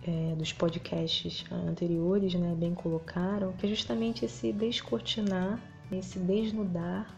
é, 0.03 0.35
dos 0.37 0.53
podcasts 0.53 1.45
anteriores 1.51 2.35
né, 2.35 2.55
bem 2.57 2.75
colocaram, 2.75 3.53
que 3.53 3.67
é 3.67 3.69
justamente 3.69 4.25
esse 4.25 4.53
descortinar, 4.53 5.61
esse 5.93 6.19
desnudar 6.19 7.15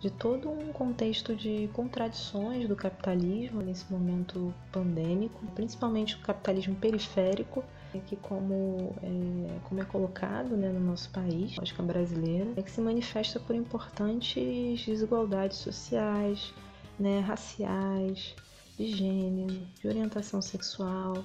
de 0.00 0.10
todo 0.10 0.50
um 0.50 0.72
contexto 0.72 1.34
de 1.34 1.70
contradições 1.72 2.68
do 2.68 2.76
capitalismo 2.76 3.62
nesse 3.62 3.90
momento 3.90 4.52
pandêmico, 4.70 5.44
principalmente 5.54 6.16
o 6.16 6.20
capitalismo 6.20 6.74
periférico, 6.74 7.64
que 8.00 8.16
como 8.16 8.94
é, 9.02 9.58
como 9.68 9.80
é 9.80 9.84
colocado 9.84 10.56
né, 10.56 10.68
no 10.70 10.80
nosso 10.80 11.10
país, 11.10 11.56
lógica 11.56 11.82
brasileira, 11.82 12.52
é 12.56 12.62
que 12.62 12.70
se 12.70 12.80
manifesta 12.80 13.40
por 13.40 13.54
importantes 13.54 14.84
desigualdades 14.84 15.58
sociais, 15.58 16.52
né, 16.98 17.20
raciais, 17.20 18.34
de 18.76 18.88
gênero, 18.88 19.66
de 19.80 19.88
orientação 19.88 20.42
sexual, 20.42 21.24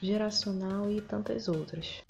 geracional 0.00 0.90
e 0.90 1.00
tantas 1.00 1.48
outras. 1.48 2.02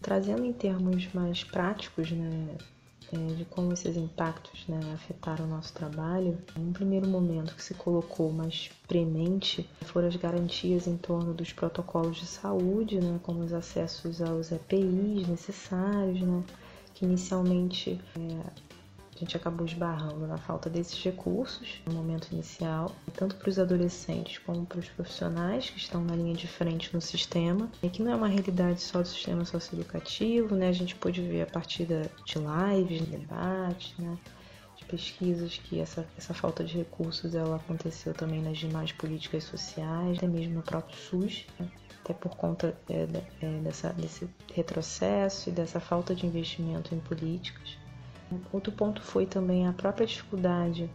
Trazendo 0.00 0.44
em 0.44 0.52
termos 0.52 1.12
mais 1.12 1.44
práticos, 1.44 2.10
né, 2.10 2.56
de 3.36 3.44
como 3.46 3.72
esses 3.72 3.96
impactos 3.96 4.66
né, 4.68 4.78
afetaram 4.92 5.46
o 5.46 5.48
nosso 5.48 5.72
trabalho, 5.72 6.38
um 6.58 6.72
primeiro 6.72 7.08
momento 7.08 7.54
que 7.54 7.62
se 7.62 7.74
colocou 7.74 8.30
mais 8.30 8.70
premente 8.86 9.68
foram 9.86 10.08
as 10.08 10.16
garantias 10.16 10.86
em 10.86 10.96
torno 10.96 11.32
dos 11.32 11.52
protocolos 11.52 12.18
de 12.18 12.26
saúde, 12.26 13.00
né, 13.00 13.18
como 13.22 13.40
os 13.40 13.52
acessos 13.52 14.20
aos 14.20 14.52
EPIs 14.52 15.26
necessários, 15.26 16.20
né, 16.20 16.44
que 16.94 17.06
inicialmente 17.06 17.98
é, 18.18 18.67
a 19.18 19.20
gente 19.20 19.36
acabou 19.36 19.66
esbarrando 19.66 20.28
na 20.28 20.38
falta 20.38 20.70
desses 20.70 21.02
recursos 21.02 21.80
no 21.84 21.92
momento 21.92 22.28
inicial, 22.32 22.94
tanto 23.14 23.34
para 23.34 23.50
os 23.50 23.58
adolescentes 23.58 24.38
como 24.38 24.64
para 24.64 24.78
os 24.78 24.88
profissionais 24.88 25.70
que 25.70 25.78
estão 25.78 26.04
na 26.04 26.14
linha 26.14 26.34
de 26.34 26.46
frente 26.46 26.94
no 26.94 27.00
sistema, 27.00 27.68
e 27.82 27.90
que 27.90 28.00
não 28.00 28.12
é 28.12 28.14
uma 28.14 28.28
realidade 28.28 28.80
só 28.80 29.02
do 29.02 29.08
sistema 29.08 29.44
socioeducativo, 29.44 30.54
né? 30.54 30.68
A 30.68 30.72
gente 30.72 30.94
pôde 30.94 31.20
ver 31.20 31.42
a 31.42 31.46
partir 31.46 31.84
de 31.86 32.38
lives, 32.38 33.04
de 33.04 33.16
debates, 33.16 33.98
né? 33.98 34.16
de 34.76 34.84
pesquisas 34.84 35.58
que 35.58 35.80
essa, 35.80 36.06
essa 36.16 36.32
falta 36.32 36.62
de 36.62 36.78
recursos 36.78 37.34
ela 37.34 37.56
aconteceu 37.56 38.14
também 38.14 38.40
nas 38.40 38.56
demais 38.56 38.92
políticas 38.92 39.42
sociais, 39.42 40.18
até 40.18 40.28
mesmo 40.28 40.54
no 40.54 40.62
próprio 40.62 40.96
SUS, 40.96 41.44
né? 41.58 41.68
até 42.04 42.14
por 42.14 42.36
conta 42.36 42.78
é, 42.88 43.08
é, 43.42 43.46
dessa, 43.60 43.92
desse 43.92 44.30
retrocesso 44.54 45.48
e 45.48 45.52
dessa 45.52 45.80
falta 45.80 46.14
de 46.14 46.24
investimento 46.24 46.94
em 46.94 47.00
políticas. 47.00 47.76
Outro 48.52 48.72
ponto 48.72 49.00
foi 49.02 49.26
também 49.26 49.66
a 49.66 49.72
própria 49.72 50.06
dificuldade 50.06 50.90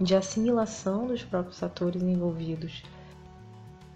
de 0.00 0.14
assimilação 0.14 1.06
dos 1.06 1.22
próprios 1.22 1.62
atores 1.62 2.02
envolvidos, 2.02 2.82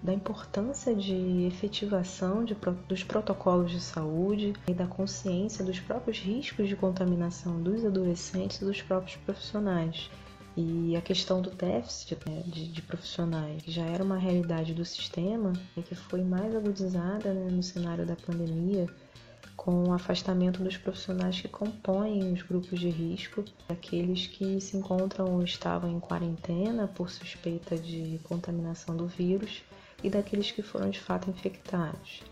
da 0.03 0.13
importância 0.13 0.95
de 0.95 1.47
efetivação 1.47 2.45
de, 2.45 2.55
dos 2.87 3.03
protocolos 3.03 3.71
de 3.71 3.81
saúde 3.81 4.53
e 4.69 4.75
da 4.75 4.87
consciência 4.87 5.65
dos 5.65 5.81
próprios 5.81 6.19
riscos 6.19 6.69
de 6.69 6.77
contaminação 6.77 7.63
dos 7.63 7.83
adolescentes 7.87 8.61
e 8.61 8.67
dos 8.67 8.83
próprios 8.83 9.17
profissionais. 9.17 10.11
E 10.57 10.95
a 10.95 11.01
questão 11.01 11.41
do 11.41 11.51
déficit 11.51 12.19
né, 12.29 12.43
de, 12.47 12.69
de, 12.69 12.83
profissionais, 12.83 13.63
que 13.63 13.73
já 13.73 13.85
era 13.87 14.05
uma 14.05 14.19
realidade 14.19 14.75
do 14.75 14.85
sistema 14.85 15.53
e 15.77 15.83
que 15.83 15.95
foi 15.95 16.23
mais 16.23 16.55
agudizada 16.55 17.33
né, 17.33 17.51
no 17.51 17.63
cenário 17.63 18.07
da 18.07 18.15
pandemia, 18.15 18.87
com 19.57 19.89
o 19.89 19.93
afastamento 19.93 20.63
dos 20.63 20.77
profissionais 20.77 21.41
que 21.41 21.49
compõem 21.49 22.33
os 22.33 22.43
grupos 22.43 22.81
de 22.81 22.89
risco, 22.89 23.45
aqueles 23.69 24.27
que 24.27 24.61
se 24.61 24.77
encontram 24.77 25.27
ou 25.33 25.43
estavam 25.43 25.91
em 25.91 26.01
quarentena 26.01 26.89
por 26.89 27.11
suspeita 27.11 27.77
de 27.77 28.21
contaminação 28.25 28.97
do 28.97 29.07
vírus 29.07 29.63
e 30.03 30.11
daqueles 30.11 30.51
que 30.51 30.63
foram 30.63 30.91
de 30.91 31.01
fato 31.01 31.31
infectados. 31.31 32.23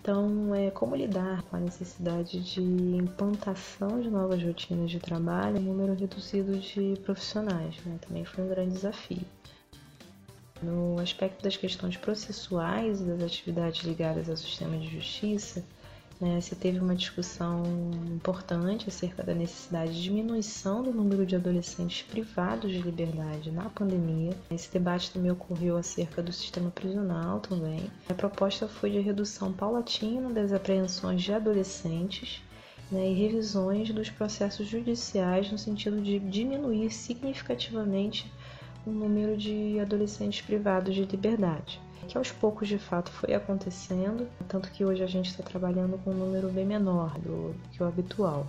Então, 0.00 0.54
é, 0.54 0.70
como 0.70 0.94
lidar 0.94 1.42
com 1.42 1.56
a 1.56 1.60
necessidade 1.60 2.40
de 2.40 2.60
implantação 2.60 4.00
de 4.00 4.10
novas 4.10 4.42
rotinas 4.42 4.90
de 4.90 5.00
trabalho, 5.00 5.56
um 5.58 5.62
número 5.62 5.94
reduzido 5.94 6.58
de 6.58 6.94
profissionais, 7.04 7.76
né? 7.84 7.98
também 8.06 8.24
foi 8.24 8.44
um 8.44 8.48
grande 8.48 8.72
desafio. 8.72 9.24
No 10.62 10.98
aspecto 11.00 11.42
das 11.42 11.56
questões 11.56 11.96
processuais 11.96 13.00
e 13.00 13.04
das 13.04 13.22
atividades 13.22 13.82
ligadas 13.84 14.28
ao 14.28 14.36
sistema 14.36 14.76
de 14.76 14.88
justiça, 14.88 15.64
né, 16.20 16.40
se 16.40 16.56
teve 16.56 16.80
uma 16.80 16.94
discussão 16.94 17.62
importante 18.10 18.88
acerca 18.88 19.22
da 19.22 19.34
necessidade 19.34 19.92
de 19.92 20.02
diminuição 20.02 20.82
do 20.82 20.92
número 20.92 21.24
de 21.24 21.36
adolescentes 21.36 22.02
privados 22.02 22.70
de 22.72 22.82
liberdade 22.82 23.50
na 23.50 23.70
pandemia. 23.70 24.36
Esse 24.50 24.72
debate 24.72 25.12
também 25.12 25.30
ocorreu 25.30 25.76
acerca 25.76 26.22
do 26.22 26.32
sistema 26.32 26.70
prisional 26.70 27.40
também. 27.40 27.90
A 28.08 28.14
proposta 28.14 28.66
foi 28.66 28.90
de 28.90 28.98
redução 28.98 29.52
paulatina 29.52 30.30
das 30.30 30.52
apreensões 30.52 31.22
de 31.22 31.32
adolescentes 31.32 32.42
né, 32.90 33.10
e 33.10 33.14
revisões 33.14 33.90
dos 33.90 34.10
processos 34.10 34.66
judiciais 34.66 35.50
no 35.52 35.58
sentido 35.58 36.00
de 36.00 36.18
diminuir 36.18 36.90
significativamente 36.90 38.30
o 38.84 38.90
número 38.90 39.36
de 39.36 39.78
adolescentes 39.78 40.40
privados 40.40 40.94
de 40.94 41.04
liberdade 41.04 41.80
que 42.06 42.16
aos 42.16 42.30
poucos 42.30 42.68
de 42.68 42.78
fato 42.78 43.10
foi 43.10 43.34
acontecendo, 43.34 44.28
tanto 44.46 44.70
que 44.70 44.84
hoje 44.84 45.02
a 45.02 45.06
gente 45.06 45.30
está 45.30 45.42
trabalhando 45.42 45.98
com 45.98 46.10
um 46.10 46.14
número 46.14 46.48
bem 46.48 46.64
menor 46.64 47.18
do, 47.18 47.54
que 47.72 47.82
o 47.82 47.86
habitual. 47.86 48.46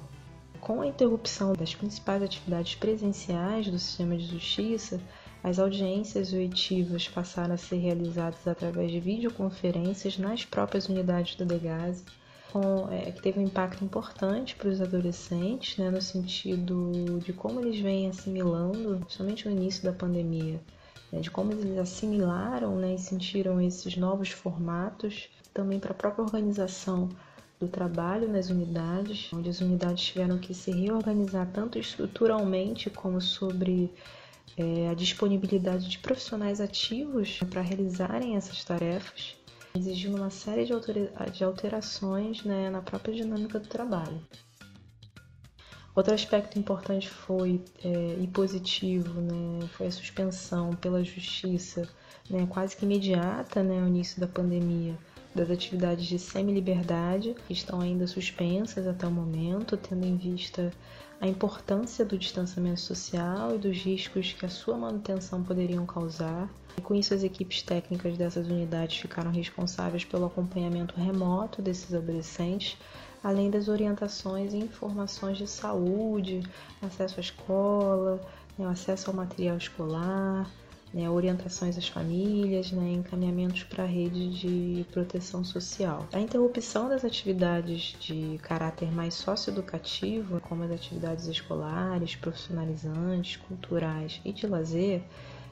Com 0.61 0.81
a 0.81 0.87
interrupção 0.87 1.53
das 1.53 1.73
principais 1.73 2.21
atividades 2.21 2.75
presenciais 2.75 3.67
do 3.67 3.79
sistema 3.79 4.15
de 4.17 4.25
justiça, 4.25 4.99
as 5.41 5.57
audiências 5.57 6.33
oitivas 6.33 7.07
passaram 7.07 7.53
a 7.53 7.57
ser 7.57 7.77
realizadas 7.77 8.45
através 8.45 8.91
de 8.91 8.99
videoconferências 8.99 10.17
nas 10.17 10.43
próprias 10.43 10.89
unidades 10.89 11.35
do 11.35 11.45
DEGASE, 11.45 12.03
com, 12.51 12.89
é, 12.91 13.11
que 13.11 13.21
teve 13.21 13.39
um 13.39 13.43
impacto 13.43 13.83
importante 13.85 14.55
para 14.55 14.69
os 14.69 14.81
adolescentes, 14.81 15.77
né, 15.77 15.89
no 15.89 16.01
sentido 16.01 17.19
de 17.23 17.31
como 17.31 17.61
eles 17.61 17.79
vêm 17.79 18.09
assimilando, 18.09 19.05
somente 19.07 19.47
no 19.47 19.55
início 19.55 19.83
da 19.83 19.93
pandemia, 19.93 20.59
né, 21.11 21.19
de 21.19 21.29
como 21.31 21.51
eles 21.51 21.77
assimilaram 21.77 22.75
né, 22.75 22.95
e 22.95 22.99
sentiram 22.99 23.59
esses 23.61 23.95
novos 23.97 24.29
formatos, 24.29 25.29
também 25.53 25.79
para 25.79 25.91
a 25.91 25.95
própria 25.95 26.23
organização 26.23 27.09
do 27.59 27.67
trabalho 27.67 28.29
nas 28.29 28.49
unidades, 28.49 29.29
onde 29.33 29.49
as 29.49 29.59
unidades 29.59 30.05
tiveram 30.05 30.37
que 30.37 30.53
se 30.53 30.71
reorganizar 30.71 31.47
tanto 31.51 31.77
estruturalmente 31.77 32.89
como 32.89 33.19
sobre 33.19 33.91
é, 34.57 34.89
a 34.89 34.93
disponibilidade 34.93 35.89
de 35.89 35.99
profissionais 35.99 36.61
ativos 36.61 37.39
para 37.49 37.61
realizarem 37.61 38.37
essas 38.37 38.63
tarefas, 38.63 39.35
exigindo 39.75 40.17
uma 40.17 40.29
série 40.29 40.65
de 40.65 41.43
alterações 41.43 42.43
né, 42.43 42.69
na 42.69 42.81
própria 42.81 43.13
dinâmica 43.13 43.59
do 43.59 43.67
trabalho. 43.67 44.21
Outro 45.95 46.13
aspecto 46.13 46.57
importante 46.57 47.09
foi 47.09 47.61
é, 47.83 48.17
e 48.19 48.27
positivo 48.27 49.19
né, 49.19 49.67
foi 49.73 49.87
a 49.87 49.91
suspensão 49.91 50.75
pela 50.75 51.03
justiça 51.03 51.87
né, 52.29 52.47
quase 52.49 52.77
que 52.77 52.85
imediata 52.85 53.63
né, 53.63 53.81
ao 53.81 53.87
início 53.87 54.19
da 54.19 54.27
pandemia 54.27 54.95
das 55.33 55.51
atividades 55.51 56.05
de 56.05 56.17
semi-liberdade, 56.17 57.35
que 57.45 57.53
estão 57.53 57.81
ainda 57.81 58.07
suspensas 58.07 58.87
até 58.87 59.05
o 59.05 59.11
momento, 59.11 59.77
tendo 59.77 60.05
em 60.05 60.17
vista 60.17 60.71
a 61.21 61.27
importância 61.27 62.05
do 62.05 62.17
distanciamento 62.17 62.79
social 62.79 63.53
e 63.53 63.57
dos 63.57 63.77
riscos 63.77 64.33
que 64.33 64.45
a 64.45 64.49
sua 64.49 64.77
manutenção 64.77 65.43
poderiam 65.43 65.85
causar. 65.85 66.49
E 66.77 66.81
com 66.81 66.95
isso, 66.95 67.13
as 67.13 67.23
equipes 67.23 67.61
técnicas 67.61 68.17
dessas 68.17 68.47
unidades 68.47 68.97
ficaram 68.97 69.31
responsáveis 69.31 70.05
pelo 70.05 70.25
acompanhamento 70.25 70.95
remoto 70.95 71.61
desses 71.61 71.93
adolescentes 71.93 72.77
além 73.23 73.49
das 73.49 73.67
orientações 73.67 74.53
e 74.53 74.57
informações 74.57 75.37
de 75.37 75.47
saúde, 75.47 76.41
acesso 76.81 77.15
à 77.17 77.21
escola, 77.21 78.21
né, 78.57 78.65
acesso 78.67 79.09
ao 79.09 79.15
material 79.15 79.57
escolar, 79.57 80.49
né, 80.93 81.09
orientações 81.09 81.77
às 81.77 81.87
famílias, 81.87 82.71
né, 82.71 82.93
encaminhamentos 82.93 83.63
para 83.63 83.83
a 83.83 83.87
rede 83.87 84.29
de 84.29 84.85
proteção 84.91 85.43
social. 85.43 86.07
A 86.11 86.19
interrupção 86.19 86.89
das 86.89 87.05
atividades 87.05 87.95
de 87.99 88.39
caráter 88.41 88.91
mais 88.91 89.13
socioeducativo, 89.13 90.39
como 90.41 90.63
as 90.63 90.71
atividades 90.71 91.27
escolares, 91.27 92.15
profissionalizantes, 92.15 93.37
culturais 93.37 94.19
e 94.25 94.31
de 94.31 94.47
lazer, 94.47 95.03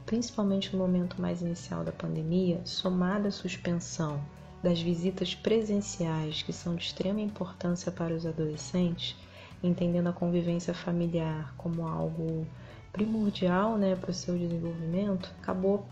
principalmente 0.06 0.72
no 0.74 0.80
momento 0.80 1.22
mais 1.22 1.42
inicial 1.42 1.84
da 1.84 1.92
pandemia, 1.92 2.62
somada 2.66 3.28
à 3.28 3.32
suspensão 3.32 4.20
das 4.68 4.82
visitas 4.82 5.34
presenciais, 5.34 6.44
que 6.44 6.52
são 6.52 6.76
de 6.76 6.84
extrema 6.84 7.22
importância 7.22 7.90
para 7.90 8.14
os 8.14 8.26
adolescentes, 8.26 9.16
entendendo 9.64 10.08
a 10.08 10.12
convivência 10.14 10.74
familiar 10.74 11.54
como 11.58 11.88
algo 11.88 12.46
primordial 12.92 13.78
né, 13.78 13.96
para 13.96 14.12
o 14.12 14.14
seu 14.14 14.38
desenvolvimento, 14.38 15.34
acabou 15.42 15.86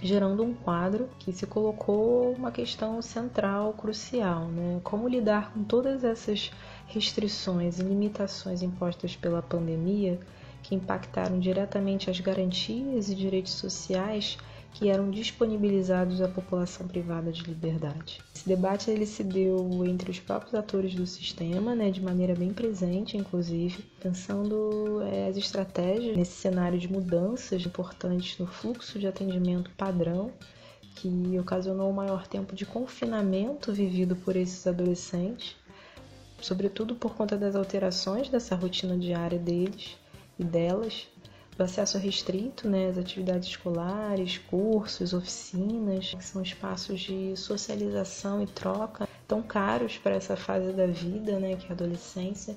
gerando 0.00 0.44
um 0.44 0.54
quadro 0.54 1.08
que 1.18 1.32
se 1.32 1.44
colocou 1.44 2.32
uma 2.34 2.52
questão 2.52 3.02
central, 3.02 3.72
crucial, 3.72 4.46
né? 4.46 4.78
Como 4.84 5.08
lidar 5.08 5.52
com 5.52 5.64
todas 5.64 6.04
essas 6.04 6.52
restrições 6.86 7.80
e 7.80 7.82
limitações 7.82 8.62
impostas 8.62 9.16
pela 9.16 9.42
pandemia 9.42 10.20
que 10.62 10.74
impactaram 10.74 11.40
diretamente 11.40 12.10
as 12.10 12.20
garantias 12.20 13.08
e 13.08 13.14
direitos 13.14 13.54
sociais 13.54 14.38
que 14.76 14.90
eram 14.90 15.10
disponibilizados 15.10 16.20
à 16.20 16.28
população 16.28 16.86
privada 16.86 17.32
de 17.32 17.42
liberdade. 17.44 18.20
Esse 18.34 18.46
debate 18.46 18.90
ele 18.90 19.06
se 19.06 19.24
deu 19.24 19.82
entre 19.86 20.10
os 20.10 20.20
próprios 20.20 20.54
atores 20.54 20.94
do 20.94 21.06
sistema, 21.06 21.74
né, 21.74 21.90
de 21.90 22.02
maneira 22.02 22.34
bem 22.34 22.52
presente, 22.52 23.16
inclusive, 23.16 23.82
pensando 23.98 25.00
é, 25.10 25.28
as 25.28 25.36
estratégias 25.38 26.14
nesse 26.14 26.32
cenário 26.32 26.78
de 26.78 26.92
mudanças 26.92 27.64
importantes 27.64 28.38
no 28.38 28.46
fluxo 28.46 28.98
de 28.98 29.06
atendimento 29.06 29.70
padrão 29.78 30.30
que 30.94 31.38
ocasionou 31.38 31.90
o 31.90 31.94
maior 31.94 32.26
tempo 32.26 32.54
de 32.54 32.66
confinamento 32.66 33.72
vivido 33.72 34.14
por 34.14 34.36
esses 34.36 34.66
adolescentes, 34.66 35.56
sobretudo 36.38 36.94
por 36.94 37.14
conta 37.14 37.34
das 37.34 37.56
alterações 37.56 38.28
dessa 38.28 38.54
rotina 38.54 38.96
diária 38.98 39.38
deles 39.38 39.96
e 40.38 40.44
delas, 40.44 41.08
do 41.56 41.64
acesso 41.64 41.96
restrito 41.98 42.68
né, 42.68 42.88
às 42.88 42.98
atividades 42.98 43.48
escolares, 43.48 44.38
cursos, 44.38 45.14
oficinas, 45.14 46.14
que 46.14 46.24
são 46.24 46.42
espaços 46.42 47.00
de 47.00 47.34
socialização 47.36 48.42
e 48.42 48.46
troca 48.46 49.08
tão 49.26 49.42
caros 49.42 49.96
para 49.98 50.14
essa 50.14 50.36
fase 50.36 50.72
da 50.72 50.86
vida, 50.86 51.38
né, 51.38 51.56
que 51.56 51.66
é 51.66 51.70
a 51.70 51.72
adolescência 51.72 52.56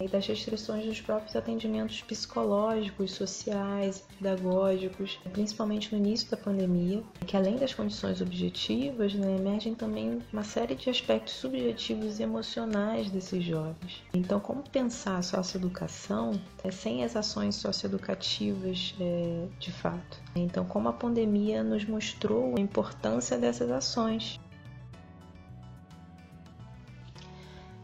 e 0.00 0.08
das 0.08 0.26
restrições 0.26 0.86
dos 0.86 1.00
próprios 1.00 1.36
atendimentos 1.36 2.00
psicológicos, 2.02 3.12
sociais, 3.12 4.04
pedagógicos, 4.18 5.18
principalmente 5.32 5.94
no 5.94 5.98
início 5.98 6.30
da 6.30 6.36
pandemia, 6.36 7.02
que 7.26 7.36
além 7.36 7.56
das 7.56 7.74
condições 7.74 8.20
objetivas, 8.20 9.14
né, 9.14 9.36
emergem 9.36 9.74
também 9.74 10.20
uma 10.32 10.42
série 10.42 10.74
de 10.74 10.88
aspectos 10.88 11.34
subjetivos 11.34 12.18
e 12.18 12.22
emocionais 12.22 13.10
desses 13.10 13.44
jovens. 13.44 14.02
Então, 14.14 14.40
como 14.40 14.62
pensar 14.62 15.18
a 15.18 15.22
socioeducação 15.22 16.40
é, 16.64 16.70
sem 16.70 17.04
as 17.04 17.14
ações 17.16 17.54
socioeducativas 17.56 18.94
é, 19.00 19.46
de 19.58 19.70
fato? 19.72 20.18
Então, 20.34 20.64
como 20.64 20.88
a 20.88 20.92
pandemia 20.92 21.62
nos 21.62 21.84
mostrou 21.84 22.54
a 22.56 22.60
importância 22.60 23.38
dessas 23.38 23.70
ações 23.70 24.40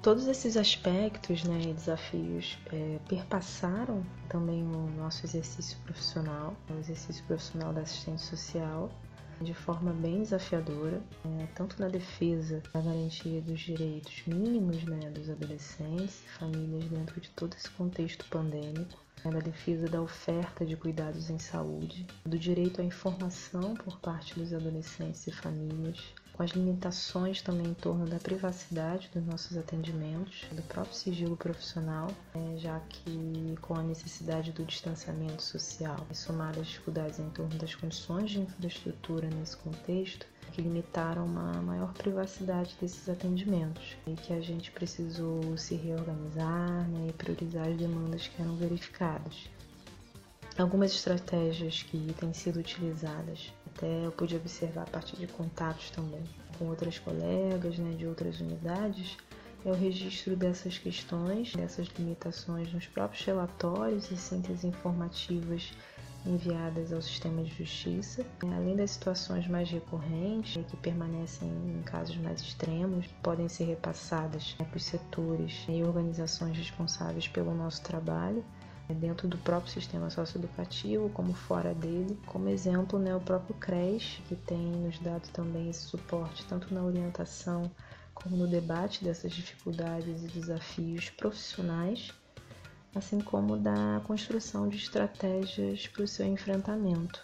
todos 0.07 0.29
esses 0.29 0.57
aspectos 0.57 1.42
né, 1.42 1.61
e 1.62 1.73
desafios 1.73 2.57
é, 2.73 3.01
perpassaram 3.09 4.07
também 4.29 4.62
o 4.62 4.88
nosso 4.97 5.27
exercício 5.27 5.77
profissional, 5.81 6.55
o 6.71 6.79
exercício 6.79 7.25
profissional 7.25 7.73
da 7.73 7.81
assistente 7.81 8.23
social, 8.23 8.88
de 9.40 9.53
forma 9.53 9.92
bem 9.92 10.23
desafiadora, 10.23 11.03
é, 11.25 11.47
tanto 11.57 11.81
na 11.81 11.88
defesa 11.88 12.62
da 12.73 12.81
garantia 12.81 13.42
dos 13.42 13.59
direitos 13.59 14.23
mínimos 14.29 14.85
né, 14.85 15.11
dos 15.11 15.29
adolescentes 15.29 16.23
e 16.25 16.38
famílias 16.38 16.85
dentro 16.85 17.21
de 17.21 17.29
todo 17.31 17.57
esse 17.57 17.69
contexto 17.71 18.25
pandêmico, 18.27 19.03
né, 19.25 19.33
na 19.33 19.40
defesa 19.40 19.88
da 19.88 20.01
oferta 20.01 20.64
de 20.64 20.77
cuidados 20.77 21.31
em 21.31 21.38
saúde, 21.40 22.07
do 22.25 22.38
direito 22.38 22.81
à 22.81 22.85
informação 22.85 23.75
por 23.75 23.99
parte 23.99 24.38
dos 24.38 24.53
adolescentes 24.53 25.27
e 25.27 25.33
famílias, 25.33 26.14
com 26.37 26.42
as 26.42 26.51
limitações 26.51 27.40
também 27.40 27.68
em 27.68 27.75
torno 27.75 28.07
da 28.07 28.18
privacidade 28.18 29.09
dos 29.12 29.25
nossos 29.25 29.57
atendimentos, 29.57 30.44
do 30.53 30.62
próprio 30.62 30.94
sigilo 30.94 31.37
profissional, 31.37 32.09
né, 32.35 32.59
já 32.59 32.79
que 32.81 33.57
com 33.62 33.75
a 33.75 33.83
necessidade 33.83 34.53
do 34.53 34.64
distanciamento 34.64 35.42
social, 35.42 35.96
somado 36.12 36.61
às 36.61 36.66
dificuldades 36.66 37.18
em 37.18 37.31
torno 37.31 37.57
das 37.57 37.75
condições 37.75 38.31
de 38.31 38.40
infraestrutura 38.40 39.31
nesse 39.31 39.57
contexto, 39.57 40.27
que 40.53 40.61
limitaram 40.61 41.25
uma 41.25 41.55
maior 41.62 41.92
privacidade 41.94 42.77
desses 42.81 43.09
atendimentos 43.09 43.96
e 44.07 44.12
que 44.12 44.33
a 44.33 44.40
gente 44.40 44.70
precisou 44.70 45.57
se 45.57 45.75
reorganizar 45.75 46.88
né, 46.88 47.07
e 47.09 47.12
priorizar 47.14 47.66
as 47.66 47.77
demandas 47.77 48.29
que 48.29 48.40
eram 48.42 48.57
verificadas. 48.57 49.49
Algumas 50.59 50.92
estratégias 50.92 51.83
que 51.83 52.14
têm 52.18 52.33
sido 52.33 52.61
utilizadas 52.61 53.53
até 53.77 54.07
eu 54.07 54.11
pude 54.11 54.35
observar 54.35 54.83
a 54.83 54.91
partir 54.91 55.17
de 55.17 55.27
contatos 55.27 55.91
também 55.91 56.25
com 56.59 56.67
outras 56.67 56.99
colegas 56.99 57.79
né, 57.79 57.95
de 57.97 58.07
outras 58.07 58.41
unidades, 58.41 59.17
é 59.65 59.71
o 59.71 59.75
registro 59.75 60.37
dessas 60.37 60.79
questões, 60.79 61.55
dessas 61.55 61.89
limitações 61.99 62.73
nos 62.73 62.87
próprios 62.87 63.25
relatórios 63.25 64.11
e 64.11 64.17
sínteses 64.17 64.65
informativas 64.65 65.73
enviadas 66.25 66.93
ao 66.93 67.01
sistema 67.01 67.43
de 67.43 67.55
justiça, 67.55 68.25
né, 68.43 68.57
além 68.57 68.75
das 68.75 68.93
situações 68.93 69.47
mais 69.47 69.71
recorrentes, 69.71 70.65
que 70.67 70.77
permanecem 70.77 71.49
em 71.49 71.83
casos 71.83 72.17
mais 72.17 72.41
extremos, 72.41 73.07
podem 73.23 73.49
ser 73.49 73.65
repassadas 73.65 74.57
né, 74.59 74.65
para 74.65 74.77
os 74.77 74.85
setores 74.85 75.65
e 75.69 75.83
organizações 75.83 76.57
responsáveis 76.57 77.29
pelo 77.29 77.55
nosso 77.55 77.83
trabalho, 77.83 78.45
dentro 78.94 79.27
do 79.27 79.37
próprio 79.38 79.72
sistema 79.72 80.11
socioeducativo, 80.11 81.09
como 81.11 81.33
fora 81.35 81.75
dele. 81.75 82.18
Como 82.27 82.49
exemplo, 82.49 82.99
né, 82.99 83.14
o 83.14 83.20
próprio 83.20 83.55
CRES, 83.57 84.20
que 84.29 84.37
tem 84.37 84.59
nos 84.59 84.99
dado 84.99 85.29
também 85.31 85.68
esse 85.68 85.85
suporte, 85.85 86.44
tanto 86.46 86.72
na 86.72 86.83
orientação 86.83 87.70
como 88.14 88.37
no 88.37 88.46
debate 88.46 89.05
dessas 89.05 89.33
dificuldades 89.33 90.25
e 90.25 90.29
desafios 90.29 91.11
profissionais, 91.11 92.11
assim 92.94 93.20
como 93.20 93.57
da 93.57 94.01
construção 94.05 94.68
de 94.68 94.79
estratégias 94.79 95.87
para 95.87 96.03
o 96.03 96.09
seu 96.09 96.27
enfrentamento. 96.27 97.20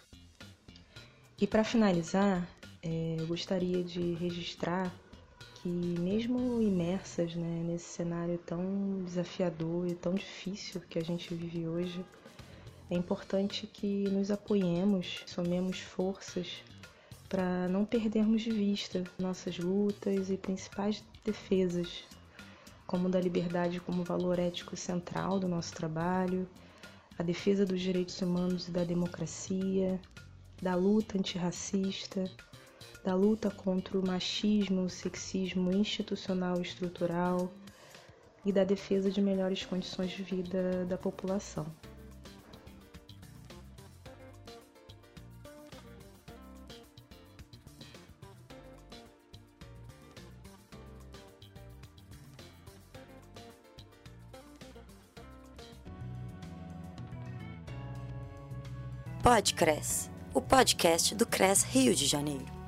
E 1.41 1.47
para 1.47 1.65
finalizar, 1.65 2.47
é, 2.83 3.17
eu 3.19 3.27
gostaria 3.27 3.83
de 3.83 4.15
registrar 4.15 4.93
que 5.55 5.69
mesmo 5.69 6.61
imersas 6.61 7.35
né, 7.35 7.63
nesse 7.67 7.85
cenário 7.85 8.39
tão 8.39 9.03
desafiador 9.05 9.87
e 9.89 9.95
tão 9.95 10.15
difícil 10.15 10.81
que 10.89 10.99
a 10.99 11.05
gente 11.05 11.35
vive 11.35 11.67
hoje, 11.67 12.05
é 12.91 12.95
importante 12.95 13.67
que 13.67 14.09
nos 14.11 14.31
apoiemos, 14.31 15.23
somemos 15.27 15.79
forças 15.79 16.63
para 17.29 17.67
não 17.69 17.85
perdermos 17.85 18.43
de 18.43 18.51
vista 18.51 19.03
nossas 19.19 19.59
lutas 19.59 20.29
e 20.29 20.37
principais 20.37 21.03
defesas, 21.25 22.05
como 22.87 23.09
da 23.09 23.19
liberdade 23.19 23.81
como 23.81 24.05
valor 24.05 24.39
ético 24.39 24.77
central 24.77 25.41
do 25.41 25.49
nosso 25.49 25.73
trabalho, 25.73 26.47
a 27.19 27.23
defesa 27.23 27.65
dos 27.65 27.81
direitos 27.81 28.21
humanos 28.21 28.69
e 28.69 28.71
da 28.71 28.85
democracia, 28.85 29.99
da 30.61 30.75
luta 30.75 31.17
antirracista, 31.17 32.31
da 33.05 33.15
luta 33.15 33.51
contra 33.51 33.99
o 33.99 34.07
machismo, 34.07 34.83
o 34.83 34.91
sexismo 34.91 35.73
institucional 35.73 36.59
e 36.59 36.63
estrutural 36.63 37.53
e 38.45 38.53
da 38.53 38.65
defesa 38.65 39.11
de 39.11 39.21
melhores 39.21 39.65
condições 39.65 40.11
de 40.11 40.23
vida 40.23 40.85
da 40.87 40.97
população. 40.97 41.67
Podcres, 59.23 60.11
o 60.35 60.41
podcast 60.41 61.15
do 61.15 61.25
CRES 61.25 61.63
Rio 61.63 61.95
de 61.95 62.07
Janeiro. 62.07 62.62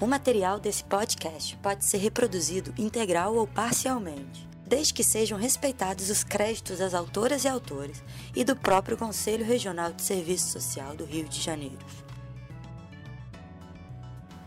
O 0.00 0.06
material 0.06 0.60
desse 0.60 0.84
podcast 0.84 1.56
pode 1.56 1.84
ser 1.84 1.98
reproduzido 1.98 2.72
integral 2.78 3.34
ou 3.34 3.48
parcialmente, 3.48 4.48
desde 4.64 4.94
que 4.94 5.02
sejam 5.02 5.36
respeitados 5.36 6.08
os 6.08 6.22
créditos 6.22 6.78
das 6.78 6.94
autoras 6.94 7.42
e 7.42 7.48
autores 7.48 8.00
e 8.32 8.44
do 8.44 8.54
próprio 8.54 8.96
Conselho 8.96 9.44
Regional 9.44 9.92
de 9.92 10.02
Serviço 10.02 10.52
Social 10.52 10.94
do 10.94 11.04
Rio 11.04 11.28
de 11.28 11.40
Janeiro. 11.40 11.84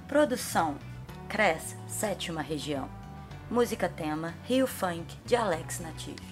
Produção: 0.07 0.77
CRES, 1.27 1.75
Sétima 1.85 2.41
Região. 2.41 2.89
Música 3.49 3.89
tema: 3.89 4.33
Rio 4.45 4.65
Funk, 4.65 5.17
de 5.25 5.35
Alex 5.35 5.81
Natif. 5.81 6.30